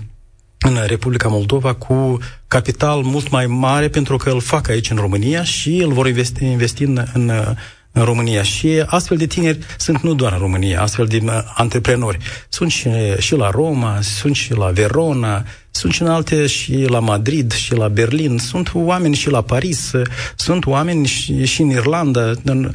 în 0.59 0.79
Republica 0.87 1.29
Moldova 1.29 1.75
cu 1.75 2.18
capital 2.49 3.01
mult 3.03 3.31
mai 3.31 3.47
mare 3.47 3.88
pentru 3.88 4.16
că 4.16 4.31
îl 4.31 4.40
fac 4.40 4.68
aici 4.68 4.90
în 4.90 4.97
România 4.97 5.42
și 5.42 5.77
îl 5.77 5.92
vor 5.92 6.07
investi, 6.07 6.44
investi 6.44 6.83
în, 6.83 7.05
în, 7.12 7.31
în 7.92 8.05
România. 8.05 8.42
Și 8.42 8.83
astfel 8.87 9.16
de 9.16 9.27
tineri 9.27 9.59
sunt 9.79 10.01
nu 10.01 10.14
doar 10.14 10.33
în 10.33 10.38
România, 10.38 10.83
astfel 10.83 11.07
de 11.07 11.21
uh, 11.25 11.40
antreprenori. 11.55 12.18
Sunt 12.49 12.71
și, 12.71 12.90
și 13.18 13.35
la 13.35 13.51
Roma, 13.51 14.01
sunt 14.01 14.37
și 14.37 14.55
la 14.55 14.66
Verona, 14.66 15.44
sunt 15.71 15.92
și 15.92 16.03
în 16.03 16.09
alte 16.09 16.47
și 16.47 16.85
la 16.88 16.99
Madrid 16.99 17.53
și 17.53 17.75
la 17.75 17.88
Berlin, 17.88 18.38
sunt 18.38 18.71
oameni 18.75 19.14
și 19.14 19.31
la 19.31 19.42
Paris, 19.42 19.90
sunt 20.37 20.66
oameni 20.66 21.07
și, 21.07 21.44
și 21.44 21.62
în 21.62 21.71
Irlanda, 21.71 22.33
în, 22.44 22.73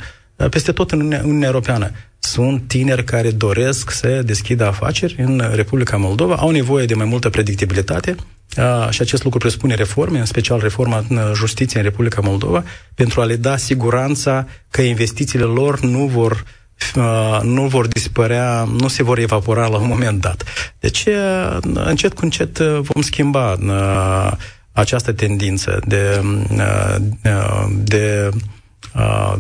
peste 0.50 0.72
tot 0.72 0.92
în 0.92 1.00
Uniunea 1.00 1.48
Europeană. 1.48 1.92
Sunt 2.26 2.68
tineri 2.68 3.04
care 3.04 3.32
doresc 3.32 3.92
să 3.92 4.22
deschidă 4.22 4.68
afaceri 4.68 5.16
în 5.22 5.50
Republica 5.54 5.98
Moldova, 5.98 6.36
au 6.36 6.50
nevoie 6.50 6.86
de 6.86 6.94
mai 6.94 7.06
multă 7.06 7.30
predictibilitate 7.30 8.16
a, 8.56 8.90
și 8.90 9.02
acest 9.02 9.24
lucru 9.24 9.40
presupune 9.40 9.74
reforme, 9.74 10.20
în 10.20 10.26
special 10.26 10.60
reforma 10.60 11.06
în 11.10 11.32
justiție 11.36 11.80
în 11.80 11.86
Republica 11.86 12.22
Moldova, 12.22 12.64
pentru 12.96 13.22
a 13.22 13.26
le 13.26 13.36
da 13.36 13.58
siguranța 13.58 14.48
că 14.70 14.82
investițiile 14.82 15.46
lor 15.46 15.80
nu 15.80 16.06
vor 16.06 16.44
nu 17.42 17.68
vor 17.68 17.88
dispărea, 17.88 18.64
nu 18.64 18.88
se 18.88 19.04
vor 19.04 19.18
evapora 19.18 19.68
la 19.68 19.78
un 19.78 19.88
moment 19.88 20.22
dat. 20.22 20.44
Deci, 20.80 21.08
încet 21.74 22.14
cu 22.14 22.20
încet 22.24 22.58
vom 22.58 23.02
schimba 23.02 23.58
această 24.72 25.12
tendință 25.12 25.80
de, 25.86 26.22
de 27.84 28.30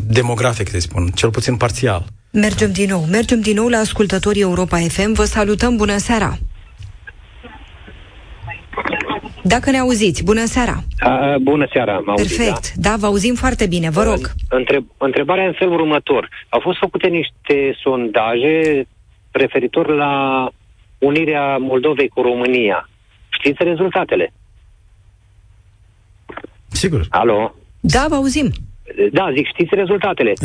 demografic, 0.05 0.69
să 0.69 0.79
spun, 0.79 1.07
cel 1.07 1.29
puțin 1.29 1.55
parțial. 1.55 2.05
Mergem 2.35 2.71
din 2.71 2.89
nou, 2.89 3.05
mergem 3.05 3.41
din 3.41 3.55
nou 3.55 3.67
la 3.67 3.77
ascultătorii 3.77 4.41
Europa 4.41 4.77
FM. 4.77 5.13
Vă 5.13 5.23
salutăm, 5.23 5.75
bună 5.75 5.97
seara! 5.97 6.37
Dacă 9.43 9.71
ne 9.71 9.77
auziți, 9.77 10.23
bună 10.23 10.45
seara! 10.45 10.83
A, 10.99 11.35
bună 11.41 11.67
seara, 11.71 11.99
mă 12.05 12.11
auziți, 12.11 12.37
Perfect, 12.37 12.73
da? 12.73 12.89
da, 12.89 12.95
vă 12.95 13.05
auzim 13.05 13.35
foarte 13.35 13.67
bine, 13.67 13.89
vă 13.89 14.03
rog. 14.03 14.31
Întreb, 14.49 14.85
întrebarea 14.97 15.45
în 15.45 15.53
felul 15.57 15.73
următor. 15.73 16.29
Au 16.49 16.59
fost 16.59 16.77
făcute 16.77 17.07
niște 17.07 17.77
sondaje 17.83 18.87
referitor 19.31 19.87
la 19.87 20.49
unirea 20.97 21.57
Moldovei 21.57 22.07
cu 22.07 22.21
România. 22.21 22.89
Știți 23.29 23.63
rezultatele? 23.63 24.33
Sigur. 26.67 27.05
Alo? 27.09 27.55
Da, 27.79 28.05
vă 28.09 28.15
auzim. 28.15 28.51
Da, 29.11 29.31
zic, 29.35 29.47
știți 29.47 29.75
rezultatele. 29.75 30.33
70% 30.33 30.35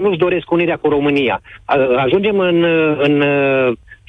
nu-și 0.00 0.18
doresc 0.18 0.50
unirea 0.50 0.76
cu 0.76 0.88
România. 0.88 1.40
Ajungem 1.96 2.38
în, 2.38 2.64
în 2.98 3.24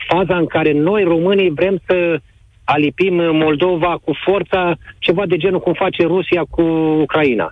faza 0.08 0.38
în 0.38 0.46
care 0.46 0.72
noi, 0.72 1.04
românii, 1.04 1.50
vrem 1.50 1.82
să 1.86 2.20
alipim 2.64 3.14
Moldova 3.16 3.98
cu 4.04 4.12
forța, 4.26 4.76
ceva 5.00 5.26
de 5.26 5.38
genul 5.38 5.60
cum 5.60 5.74
face 5.74 6.04
Rusia 6.04 6.44
cu 6.50 6.62
Ucraina. 7.06 7.52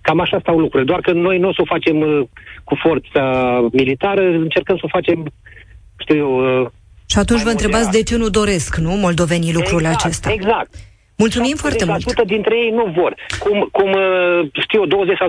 Cam 0.00 0.20
așa 0.20 0.38
stau 0.40 0.58
lucrurile. 0.58 0.90
Doar 0.90 1.00
că 1.00 1.12
noi 1.12 1.38
nu 1.38 1.48
o 1.48 1.52
să 1.52 1.60
o 1.60 1.72
facem 1.74 2.00
uh, 2.00 2.20
cu 2.64 2.74
forța 2.74 3.24
militară, 3.72 4.22
încercăm 4.22 4.76
să 4.76 4.82
o 4.84 4.88
facem, 4.88 5.32
știu 5.98 6.16
eu... 6.16 6.60
Uh, 6.62 6.66
Și 7.06 7.18
atunci 7.18 7.42
vă 7.42 7.50
întrebați 7.50 7.90
de 7.90 8.02
ce 8.02 8.16
nu 8.16 8.28
doresc, 8.28 8.76
nu, 8.76 8.90
moldovenii 8.90 9.52
lucrul 9.52 9.80
exact, 9.80 10.04
acesta? 10.04 10.32
Exact. 10.32 10.70
Mulțumim 11.24 11.56
foarte 11.56 11.84
mult. 11.84 12.22
dintre 12.22 12.54
ei 12.64 12.70
nu 12.70 12.84
vor. 13.00 13.12
Cum, 13.38 13.68
cum 13.72 13.90
uh, 13.92 14.48
știu, 14.62 14.86
20 14.86 15.16
sau 15.18 15.28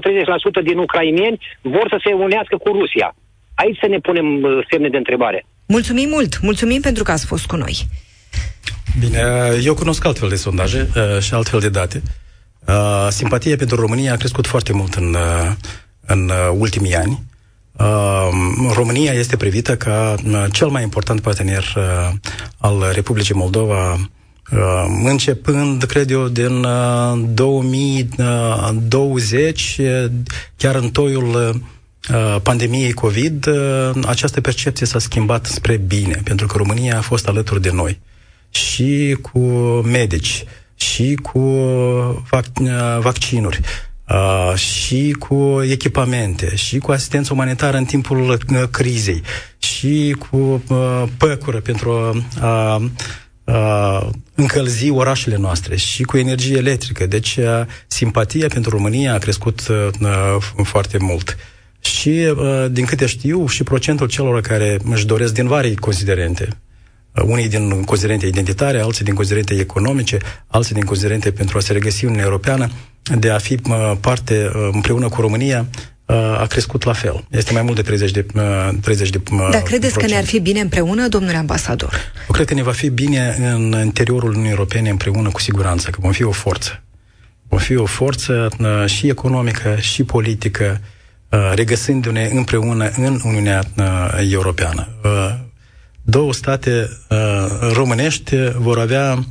30% 0.62 0.64
din 0.64 0.78
ucrainieni 0.78 1.40
vor 1.62 1.86
să 1.90 1.98
se 2.06 2.14
unească 2.14 2.58
cu 2.58 2.70
Rusia. 2.72 3.16
Aici 3.56 3.78
să 3.82 3.88
ne 3.88 4.00
punem 4.00 4.44
uh, 4.44 4.66
semne 4.70 4.90
de 4.90 4.98
întrebare. 4.98 5.46
Mulțumim 5.66 6.10
mult. 6.10 6.42
Mulțumim 6.42 6.82
pentru 6.82 7.04
că 7.04 7.12
ați 7.12 7.26
fost 7.26 7.46
cu 7.46 7.56
noi. 7.56 7.76
Bine, 9.00 9.20
uh, 9.24 9.66
eu 9.66 9.74
cunosc 9.74 10.06
altfel 10.06 10.30
de 10.30 10.36
sondaje 10.36 10.88
și 11.20 11.34
altfel 11.34 11.60
de 11.60 11.70
date. 11.70 12.02
Simpatia 13.10 13.56
pentru 13.56 13.76
România 13.76 14.14
a 14.14 14.18
crescut 14.18 14.48
foarte 14.48 14.74
mult 14.74 14.94
în, 14.94 15.16
în 16.06 16.32
ultimii 16.58 16.96
ani. 16.96 17.20
România 18.74 19.12
este 19.12 19.38
privită 19.38 19.78
ca 19.78 20.16
cel 20.52 20.68
mai 20.68 20.84
important 20.84 21.22
partener 21.22 21.64
al 22.58 22.92
Republicii 22.94 23.36
Moldova 23.36 23.98
Uh, 24.02 24.21
începând, 25.04 25.84
cred 25.84 26.12
eu, 26.12 26.28
din 26.28 26.66
2020, 27.34 29.78
uh, 29.80 29.86
uh, 29.86 30.06
chiar 30.58 30.76
în 30.76 30.90
toiul 30.90 31.62
pandemiei 32.44 32.92
COVID, 32.92 33.50
această 34.06 34.42
percepție 34.42 34.86
s-a 34.86 35.00
schimbat 35.00 35.46
spre 35.46 35.78
bine, 35.78 36.22
pentru 36.24 36.48
că 36.48 36.58
România 36.58 36.98
a 36.98 37.02
fost 37.02 37.28
alături 37.28 37.62
de 37.62 37.72
noi 37.72 38.00
și 38.50 39.18
cu 39.22 39.40
medici, 39.86 40.44
și 40.76 41.18
cu 41.22 41.40
vac- 42.30 43.00
vaccinuri, 43.00 43.60
uh, 44.10 44.56
și 44.56 45.16
cu 45.20 45.62
echipamente, 45.70 46.56
și 46.56 46.78
cu 46.78 46.92
asistență 46.92 47.34
umanitară 47.34 47.78
în 47.78 47.86
timpul 47.86 48.30
uh, 48.30 48.64
crizei, 48.72 49.22
și 49.58 50.16
cu 50.30 50.64
uh, 50.68 51.04
păcură 51.18 51.60
pentru 51.60 51.92
a, 52.40 52.82
a 53.44 54.10
încălzi 54.36 54.90
orașele 54.90 55.38
noastre 55.38 55.76
și 55.76 56.04
cu 56.04 56.18
energie 56.18 56.58
electrică. 56.58 57.06
Deci 57.06 57.36
uh, 57.36 57.62
simpatia 57.88 58.48
pentru 58.48 58.70
România 58.70 59.14
a 59.14 59.18
crescut 59.18 59.68
uh, 59.68 60.38
foarte 60.64 60.98
mult. 60.98 61.38
Și, 61.80 62.10
uh, 62.10 62.66
din 62.72 62.86
câte 62.86 63.06
știu, 63.06 63.48
și 63.48 63.64
procentul 63.64 64.08
celor 64.08 64.42
care 64.42 64.78
își 64.84 65.06
doresc 65.06 65.34
din 65.34 65.48
vari 65.48 65.76
considerente, 65.76 66.48
unii 67.14 67.50
din 67.50 67.84
considerente 67.84 68.26
identitare, 68.26 68.80
alții 68.80 69.06
din 69.06 69.14
considerente 69.14 69.54
economice, 69.54 70.18
alții 70.48 70.74
din 70.74 70.84
considerente 70.86 71.32
pentru 71.32 71.58
a 71.58 71.62
se 71.62 71.74
regăsi 71.74 72.06
Uniunea 72.06 72.26
Europeană, 72.26 72.70
de 73.20 73.30
a 73.30 73.38
fi 73.38 73.58
parte 74.00 74.52
împreună 74.72 75.10
cu 75.10 75.22
România, 75.22 75.66
a 76.40 76.46
crescut 76.46 76.84
la 76.84 76.94
fel. 76.94 77.26
Este 77.30 77.54
mai 77.54 77.62
mult 77.62 77.76
de 77.76 77.82
30 77.82 78.12
de 78.12 78.26
30 78.82 79.10
de 79.10 79.22
Dar 79.52 79.62
credeți 79.62 79.98
că 79.98 80.06
ne-ar 80.06 80.26
fi 80.26 80.40
bine 80.40 80.60
împreună, 80.60 81.08
domnule 81.08 81.38
ambasador? 81.38 81.94
Eu 82.22 82.32
cred 82.32 82.48
că 82.48 82.54
ne 82.54 82.64
va 82.64 82.72
fi 82.72 82.90
bine 82.90 83.36
în 83.40 83.82
interiorul 83.84 84.30
Uniunii 84.30 84.50
Europene 84.50 84.90
împreună 84.90 85.30
cu 85.30 85.40
siguranță, 85.40 85.90
că 85.90 85.98
vom 86.02 86.12
fi 86.12 86.24
o 86.24 86.32
forță. 86.32 86.84
Vom 87.48 87.60
fi 87.60 87.76
o 87.76 87.86
forță 87.86 88.50
și 88.86 89.08
economică 89.08 89.76
și 89.80 90.04
politică, 90.04 90.82
regăsându-ne 91.54 92.30
împreună 92.34 92.92
în 92.96 93.20
Uniunea 93.24 93.64
Europeană 94.32 94.88
două 96.02 96.34
state 96.34 96.90
uh, 97.10 97.18
românești 97.74 98.36
vor 98.58 98.80
avea 98.80 99.14
uh, 99.14 99.24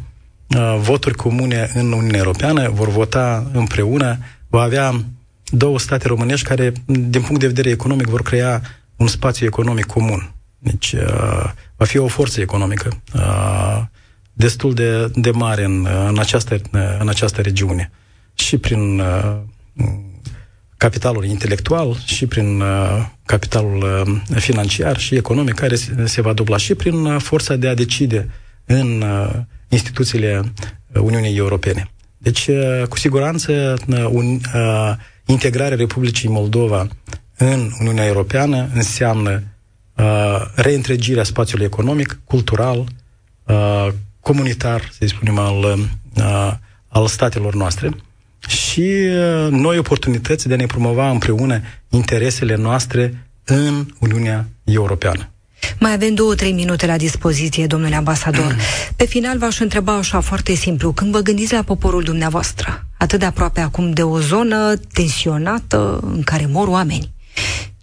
voturi 0.78 1.14
comune 1.14 1.70
în 1.74 1.92
Uniunea 1.92 2.18
Europeană, 2.18 2.68
vor 2.68 2.88
vota 2.88 3.50
împreună, 3.52 4.18
va 4.48 4.62
avea 4.62 5.04
două 5.50 5.78
state 5.78 6.08
românești 6.08 6.46
care, 6.46 6.72
din 6.86 7.22
punct 7.22 7.40
de 7.40 7.46
vedere 7.46 7.70
economic, 7.70 8.06
vor 8.06 8.22
crea 8.22 8.62
un 8.96 9.06
spațiu 9.06 9.46
economic 9.46 9.86
comun. 9.86 10.32
Deci 10.58 10.92
uh, 10.92 11.50
va 11.76 11.84
fi 11.84 11.98
o 11.98 12.06
forță 12.06 12.40
economică 12.40 13.02
uh, 13.14 13.82
destul 14.32 14.74
de, 14.74 15.10
de 15.14 15.30
mare 15.30 15.64
în, 15.64 15.86
în, 16.08 16.18
această, 16.18 16.60
în 16.98 17.08
această 17.08 17.40
regiune. 17.40 17.90
Și 18.34 18.58
prin 18.58 18.98
uh, 18.98 19.36
capitalul 20.76 21.24
intelectual 21.24 21.96
și 22.04 22.26
prin 22.26 22.60
uh, 22.60 23.06
capitalul 23.24 24.04
uh, 24.30 24.38
financiar 24.40 24.98
și 24.98 25.14
economic 25.14 25.54
care 25.54 25.74
se, 25.74 26.06
se 26.06 26.20
va 26.20 26.32
dubla 26.32 26.56
și 26.56 26.74
prin 26.74 27.04
uh, 27.04 27.20
forța 27.20 27.56
de 27.56 27.68
a 27.68 27.74
decide 27.74 28.28
în 28.64 29.02
uh, 29.02 29.30
instituțiile 29.70 30.40
uh, 30.94 31.00
Uniunii 31.02 31.36
Europene. 31.36 31.90
Deci, 32.18 32.46
uh, 32.46 32.82
cu 32.88 32.98
siguranță, 32.98 33.76
uh, 33.88 34.04
un, 34.10 34.40
uh, 34.54 34.92
integrarea 35.26 35.76
Republicii 35.76 36.28
Moldova 36.28 36.88
în 37.36 37.70
Uniunea 37.80 38.06
Europeană 38.06 38.68
înseamnă 38.74 39.42
uh, 39.96 40.04
reîntregirea 40.54 41.24
spațiului 41.24 41.66
economic, 41.66 42.20
cultural, 42.24 42.86
uh, 43.44 43.88
comunitar, 44.20 44.88
să 44.98 45.06
spunem, 45.06 45.38
al, 45.38 45.56
uh, 46.16 46.52
al 46.88 47.06
statelor 47.06 47.54
noastre 47.54 47.90
și 48.48 48.80
uh, 48.80 49.48
noi 49.50 49.78
oportunități 49.78 50.48
de 50.48 50.54
a 50.54 50.56
ne 50.56 50.66
promova 50.66 51.10
împreună 51.10 51.60
interesele 51.88 52.54
noastre 52.56 53.26
în 53.44 53.86
Uniunea 54.00 54.48
Europeană. 54.64 55.30
Mai 55.78 55.92
avem 55.92 56.14
două, 56.14 56.34
trei 56.34 56.52
minute 56.52 56.86
la 56.86 56.96
dispoziție, 56.96 57.66
domnule 57.66 57.94
ambasador. 57.94 58.56
Pe 58.96 59.04
final 59.04 59.38
v-aș 59.38 59.60
întreba 59.60 59.92
așa 59.92 60.20
foarte 60.20 60.54
simplu. 60.54 60.92
Când 60.92 61.10
vă 61.12 61.20
gândiți 61.20 61.52
la 61.52 61.62
poporul 61.62 62.02
dumneavoastră, 62.02 62.86
atât 62.98 63.18
de 63.18 63.24
aproape 63.24 63.60
acum 63.60 63.92
de 63.92 64.02
o 64.02 64.20
zonă 64.20 64.76
tensionată 64.92 66.00
în 66.02 66.22
care 66.22 66.46
mor 66.46 66.68
oameni, 66.68 67.10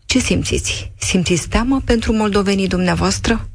ce 0.06 0.20
simțiți? 0.20 0.92
Simțiți 0.98 1.48
teamă 1.48 1.82
pentru 1.86 2.14
moldovenii 2.14 2.68
dumneavoastră? 2.68 3.48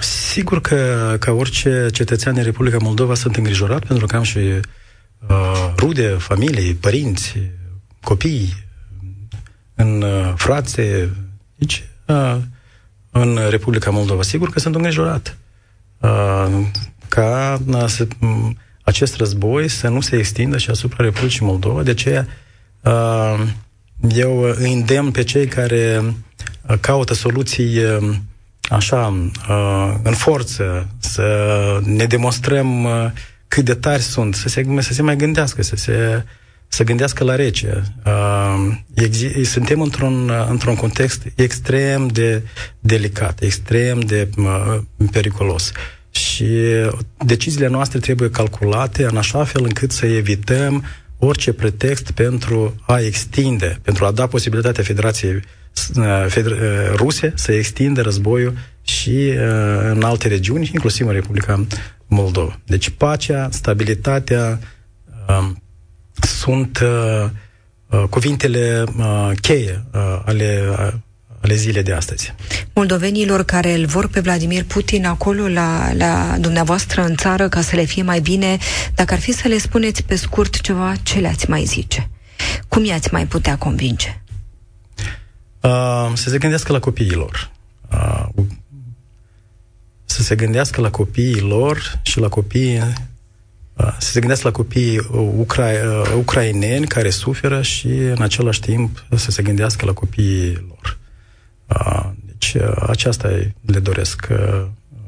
Sigur 0.00 0.60
că, 0.60 1.16
ca 1.20 1.32
orice 1.32 1.86
cetățean 1.92 2.34
din 2.34 2.42
Republica 2.42 2.76
Moldova 2.80 3.14
sunt 3.14 3.36
îngrijorat, 3.36 3.84
pentru 3.84 4.06
că 4.06 4.16
am 4.16 4.22
și 4.22 4.38
uh, 4.38 5.72
rude, 5.76 6.08
familii, 6.08 6.74
părinți, 6.74 7.34
copii, 8.00 8.54
în 9.74 10.02
uh, 10.02 10.32
frațe, 10.36 11.10
deci, 11.54 11.84
uh, 12.06 12.36
în 13.20 13.38
Republica 13.50 13.90
Moldova. 13.90 14.22
Sigur 14.22 14.50
că 14.50 14.58
sunt 14.58 14.74
îngrijorat 14.74 15.36
uh, 15.98 16.66
ca 17.08 17.60
uh, 17.66 17.84
să, 17.86 18.06
um, 18.20 18.56
acest 18.82 19.16
război 19.16 19.68
să 19.68 19.88
nu 19.88 20.00
se 20.00 20.16
extindă 20.16 20.58
și 20.58 20.70
asupra 20.70 21.04
Republicii 21.04 21.46
Moldova. 21.46 21.82
De 21.82 21.90
aceea 21.90 22.26
uh, 22.82 23.46
eu 24.08 24.40
îi 24.40 24.72
îndemn 24.72 25.10
pe 25.10 25.22
cei 25.22 25.46
care 25.46 26.02
uh, 26.02 26.76
caută 26.80 27.14
soluții 27.14 27.84
uh, 27.84 28.16
așa, 28.68 29.30
uh, 29.48 29.94
în 30.02 30.14
forță, 30.14 30.88
să 30.98 31.26
ne 31.84 32.04
demonstrăm 32.04 32.84
uh, 32.84 33.10
cât 33.48 33.64
de 33.64 33.74
tari 33.74 34.02
sunt, 34.02 34.34
să 34.34 34.48
se, 34.48 34.66
să 34.78 34.92
se 34.92 35.02
mai 35.02 35.16
gândească, 35.16 35.62
să 35.62 35.76
se 35.76 36.24
să 36.68 36.84
gândească 36.84 37.24
la 37.24 37.34
rece. 37.34 37.82
Uh, 38.06 38.76
exi- 38.94 39.42
suntem 39.42 39.80
într-un, 39.80 40.32
într-un 40.48 40.74
context 40.74 41.22
extrem 41.34 42.06
de 42.06 42.42
delicat, 42.80 43.40
extrem 43.42 44.00
de 44.00 44.28
uh, 44.36 44.78
periculos. 45.12 45.72
Și 46.10 46.46
deciziile 47.24 47.68
noastre 47.68 47.98
trebuie 47.98 48.30
calculate 48.30 49.04
în 49.04 49.16
așa 49.16 49.44
fel 49.44 49.64
încât 49.64 49.90
să 49.90 50.06
evităm 50.06 50.84
orice 51.18 51.52
pretext 51.52 52.10
pentru 52.10 52.74
a 52.86 53.00
extinde, 53.00 53.78
pentru 53.82 54.04
a 54.04 54.10
da 54.10 54.26
posibilitatea 54.26 54.84
Federației 54.84 55.42
Feder- 56.28 56.94
Ruse 56.94 57.32
să 57.34 57.52
extinde 57.52 58.00
războiul 58.00 58.54
și 58.82 59.10
uh, 59.10 59.36
în 59.90 60.02
alte 60.02 60.28
regiuni, 60.28 60.70
inclusiv 60.72 61.06
în 61.06 61.12
Republica 61.12 61.66
Moldova. 62.06 62.58
Deci 62.66 62.90
pacea, 62.90 63.48
stabilitatea 63.52 64.58
uh, 65.28 65.50
sunt 66.24 66.80
uh, 66.82 67.30
uh, 67.86 68.04
cuvintele 68.10 68.84
uh, 68.98 69.30
cheie 69.40 69.84
uh, 69.94 70.22
ale, 70.24 70.68
uh, 70.70 70.92
ale 71.40 71.54
zilei 71.54 71.82
de 71.82 71.92
astăzi. 71.92 72.34
Moldovenilor 72.72 73.44
care 73.44 73.72
îl 73.72 73.86
vor 73.86 74.08
pe 74.08 74.20
Vladimir 74.20 74.64
Putin 74.64 75.06
acolo 75.06 75.48
la, 75.48 75.92
la 75.92 76.36
dumneavoastră 76.38 77.02
în 77.02 77.16
țară 77.16 77.48
ca 77.48 77.60
să 77.60 77.76
le 77.76 77.84
fie 77.84 78.02
mai 78.02 78.20
bine, 78.20 78.58
dacă 78.94 79.14
ar 79.14 79.20
fi 79.20 79.32
să 79.32 79.48
le 79.48 79.58
spuneți 79.58 80.02
pe 80.02 80.16
scurt 80.16 80.60
ceva, 80.60 80.94
ce 81.02 81.18
le-ați 81.18 81.50
mai 81.50 81.64
zice? 81.64 82.10
Cum 82.68 82.84
i-ați 82.84 83.12
mai 83.12 83.26
putea 83.26 83.56
convinge? 83.58 84.22
Uh, 85.60 86.10
să 86.14 86.28
se 86.28 86.38
gândească 86.38 86.72
la 86.72 86.78
copiilor. 86.78 87.50
Uh, 87.92 88.44
să 90.04 90.22
se 90.22 90.34
gândească 90.34 90.80
la 90.80 90.90
copiii 90.90 91.40
lor 91.40 92.00
și 92.02 92.18
la 92.18 92.28
copiii 92.28 92.76
uh, 92.76 92.92
să 93.98 94.10
se 94.10 94.20
gândească 94.20 94.46
la 94.48 94.54
copiii 94.54 95.00
ucra- 95.46 95.84
uh, 95.84 96.12
ucraineni 96.16 96.86
care 96.86 97.10
suferă 97.10 97.62
și 97.62 97.86
în 97.86 98.22
același 98.22 98.60
timp 98.60 99.04
să 99.16 99.30
se 99.30 99.42
gândească 99.42 99.84
la 99.84 99.92
copiii 99.92 100.66
lor. 100.68 100.98
Uh, 101.66 102.10
deci 102.26 102.56
aceasta 102.86 103.28
le 103.60 103.78
doresc 103.78 104.26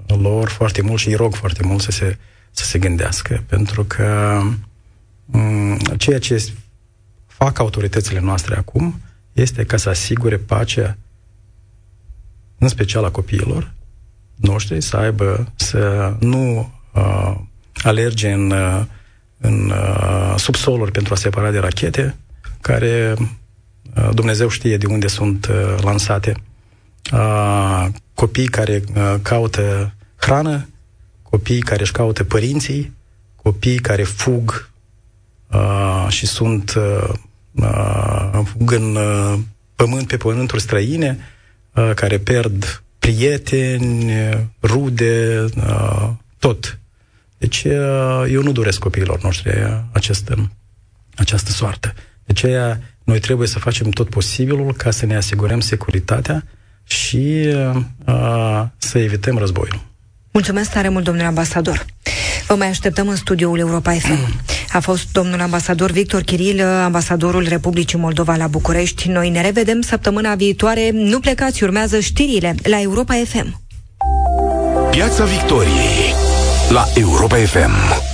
lor 0.07 0.49
foarte 0.49 0.83
mult 0.83 1.01
și 1.01 1.09
îi 1.09 1.15
rog 1.15 1.35
foarte 1.35 1.63
mult 1.63 1.81
să 1.81 1.91
se, 1.91 2.19
să 2.51 2.65
se 2.65 2.79
gândească, 2.79 3.45
pentru 3.47 3.85
că 3.85 4.41
um, 5.27 5.77
ceea 5.77 6.19
ce 6.19 6.53
fac 7.27 7.59
autoritățile 7.59 8.21
noastre 8.21 8.57
acum 8.57 9.01
este 9.33 9.65
ca 9.65 9.77
să 9.77 9.89
asigure 9.89 10.37
pacea 10.37 10.97
în 12.59 12.69
special 12.69 13.05
a 13.05 13.11
copiilor 13.11 13.73
noștri 14.37 14.81
să 14.81 14.97
aibă, 14.97 15.53
să 15.55 16.15
nu 16.21 16.73
uh, 16.95 17.35
alerge 17.83 18.33
în, 18.33 18.51
uh, 18.51 18.83
în 19.39 19.71
uh, 19.71 20.35
subsoluri 20.37 20.91
pentru 20.93 21.13
a 21.13 21.17
separa 21.17 21.51
de 21.51 21.59
rachete, 21.59 22.17
care 22.61 23.15
uh, 23.19 24.09
Dumnezeu 24.13 24.49
știe 24.49 24.77
de 24.77 24.87
unde 24.87 25.07
sunt 25.07 25.47
uh, 25.47 25.75
lansate. 25.83 26.35
Uh, 27.13 27.87
copii 28.15 28.49
care 28.49 28.83
uh, 28.95 29.15
caută 29.23 29.95
hrană, 30.17 30.69
copii 31.23 31.61
care 31.61 31.81
își 31.81 31.93
caută 31.93 32.25
părinții, 32.25 32.93
copii 33.37 33.79
care 33.79 34.03
fug 34.03 34.71
uh, 35.51 36.07
și 36.09 36.27
sunt 36.27 36.75
uh, 36.77 37.09
uh, 37.53 38.41
fug 38.45 38.73
în 38.73 38.97
uh, 38.97 39.39
pământ 39.75 40.07
pe 40.07 40.17
pământuri 40.17 40.63
străine, 40.63 41.19
uh, 41.75 41.91
care 41.95 42.19
pierd 42.19 42.83
prieteni, 42.99 44.13
rude, 44.63 45.45
uh, 45.57 46.09
tot. 46.39 46.80
Deci 47.41 47.65
uh, 47.65 47.73
eu 48.31 48.43
nu 48.43 48.53
doresc 48.53 48.79
copiilor 48.79 49.23
noștri 49.23 49.51
această, 49.93 50.51
această 51.15 51.51
soartă. 51.51 51.93
De 51.95 52.33
aceea 52.37 52.81
Noi 53.11 53.19
trebuie 53.19 53.49
să 53.49 53.59
facem 53.59 53.91
tot 53.91 54.09
posibilul 54.09 54.73
ca 54.73 54.91
să 54.91 55.07
ne 55.07 55.17
asigurăm 55.17 55.61
securitatea 55.61 56.45
și 56.85 57.47
uh, 58.07 58.63
să 58.79 58.99
evităm 58.99 59.39
războiul. 59.39 59.81
Mulțumesc 60.33 60.71
tare 60.71 60.89
mult, 60.89 61.05
domnule 61.05 61.27
ambasador. 61.27 61.87
Vă 62.47 62.55
mai 62.55 62.69
așteptăm 62.69 63.09
în 63.09 63.17
studioul 63.17 63.59
Europa 63.59 63.93
FM. 63.93 64.43
A 64.73 64.81
fost 64.81 65.13
domnul 65.13 65.41
ambasador 65.41 65.91
Victor 65.91 66.23
Chiril, 66.23 66.63
ambasadorul 66.63 67.47
Republicii 67.49 67.99
Moldova 67.99 68.37
la 68.37 68.47
București. 68.47 69.09
Noi 69.09 69.31
ne 69.31 69.41
revedem 69.41 69.81
săptămâna 69.81 70.35
viitoare. 70.35 70.91
Nu 70.93 71.21
plecați, 71.21 71.63
urmează 71.63 72.01
știrile 72.01 72.55
la 72.63 72.81
Europa 72.81 73.15
FM. 73.25 73.61
Piața 74.91 75.25
Victoriei 75.25 76.30
la 76.71 76.87
Europa 76.95 77.37
FM. 77.39 78.10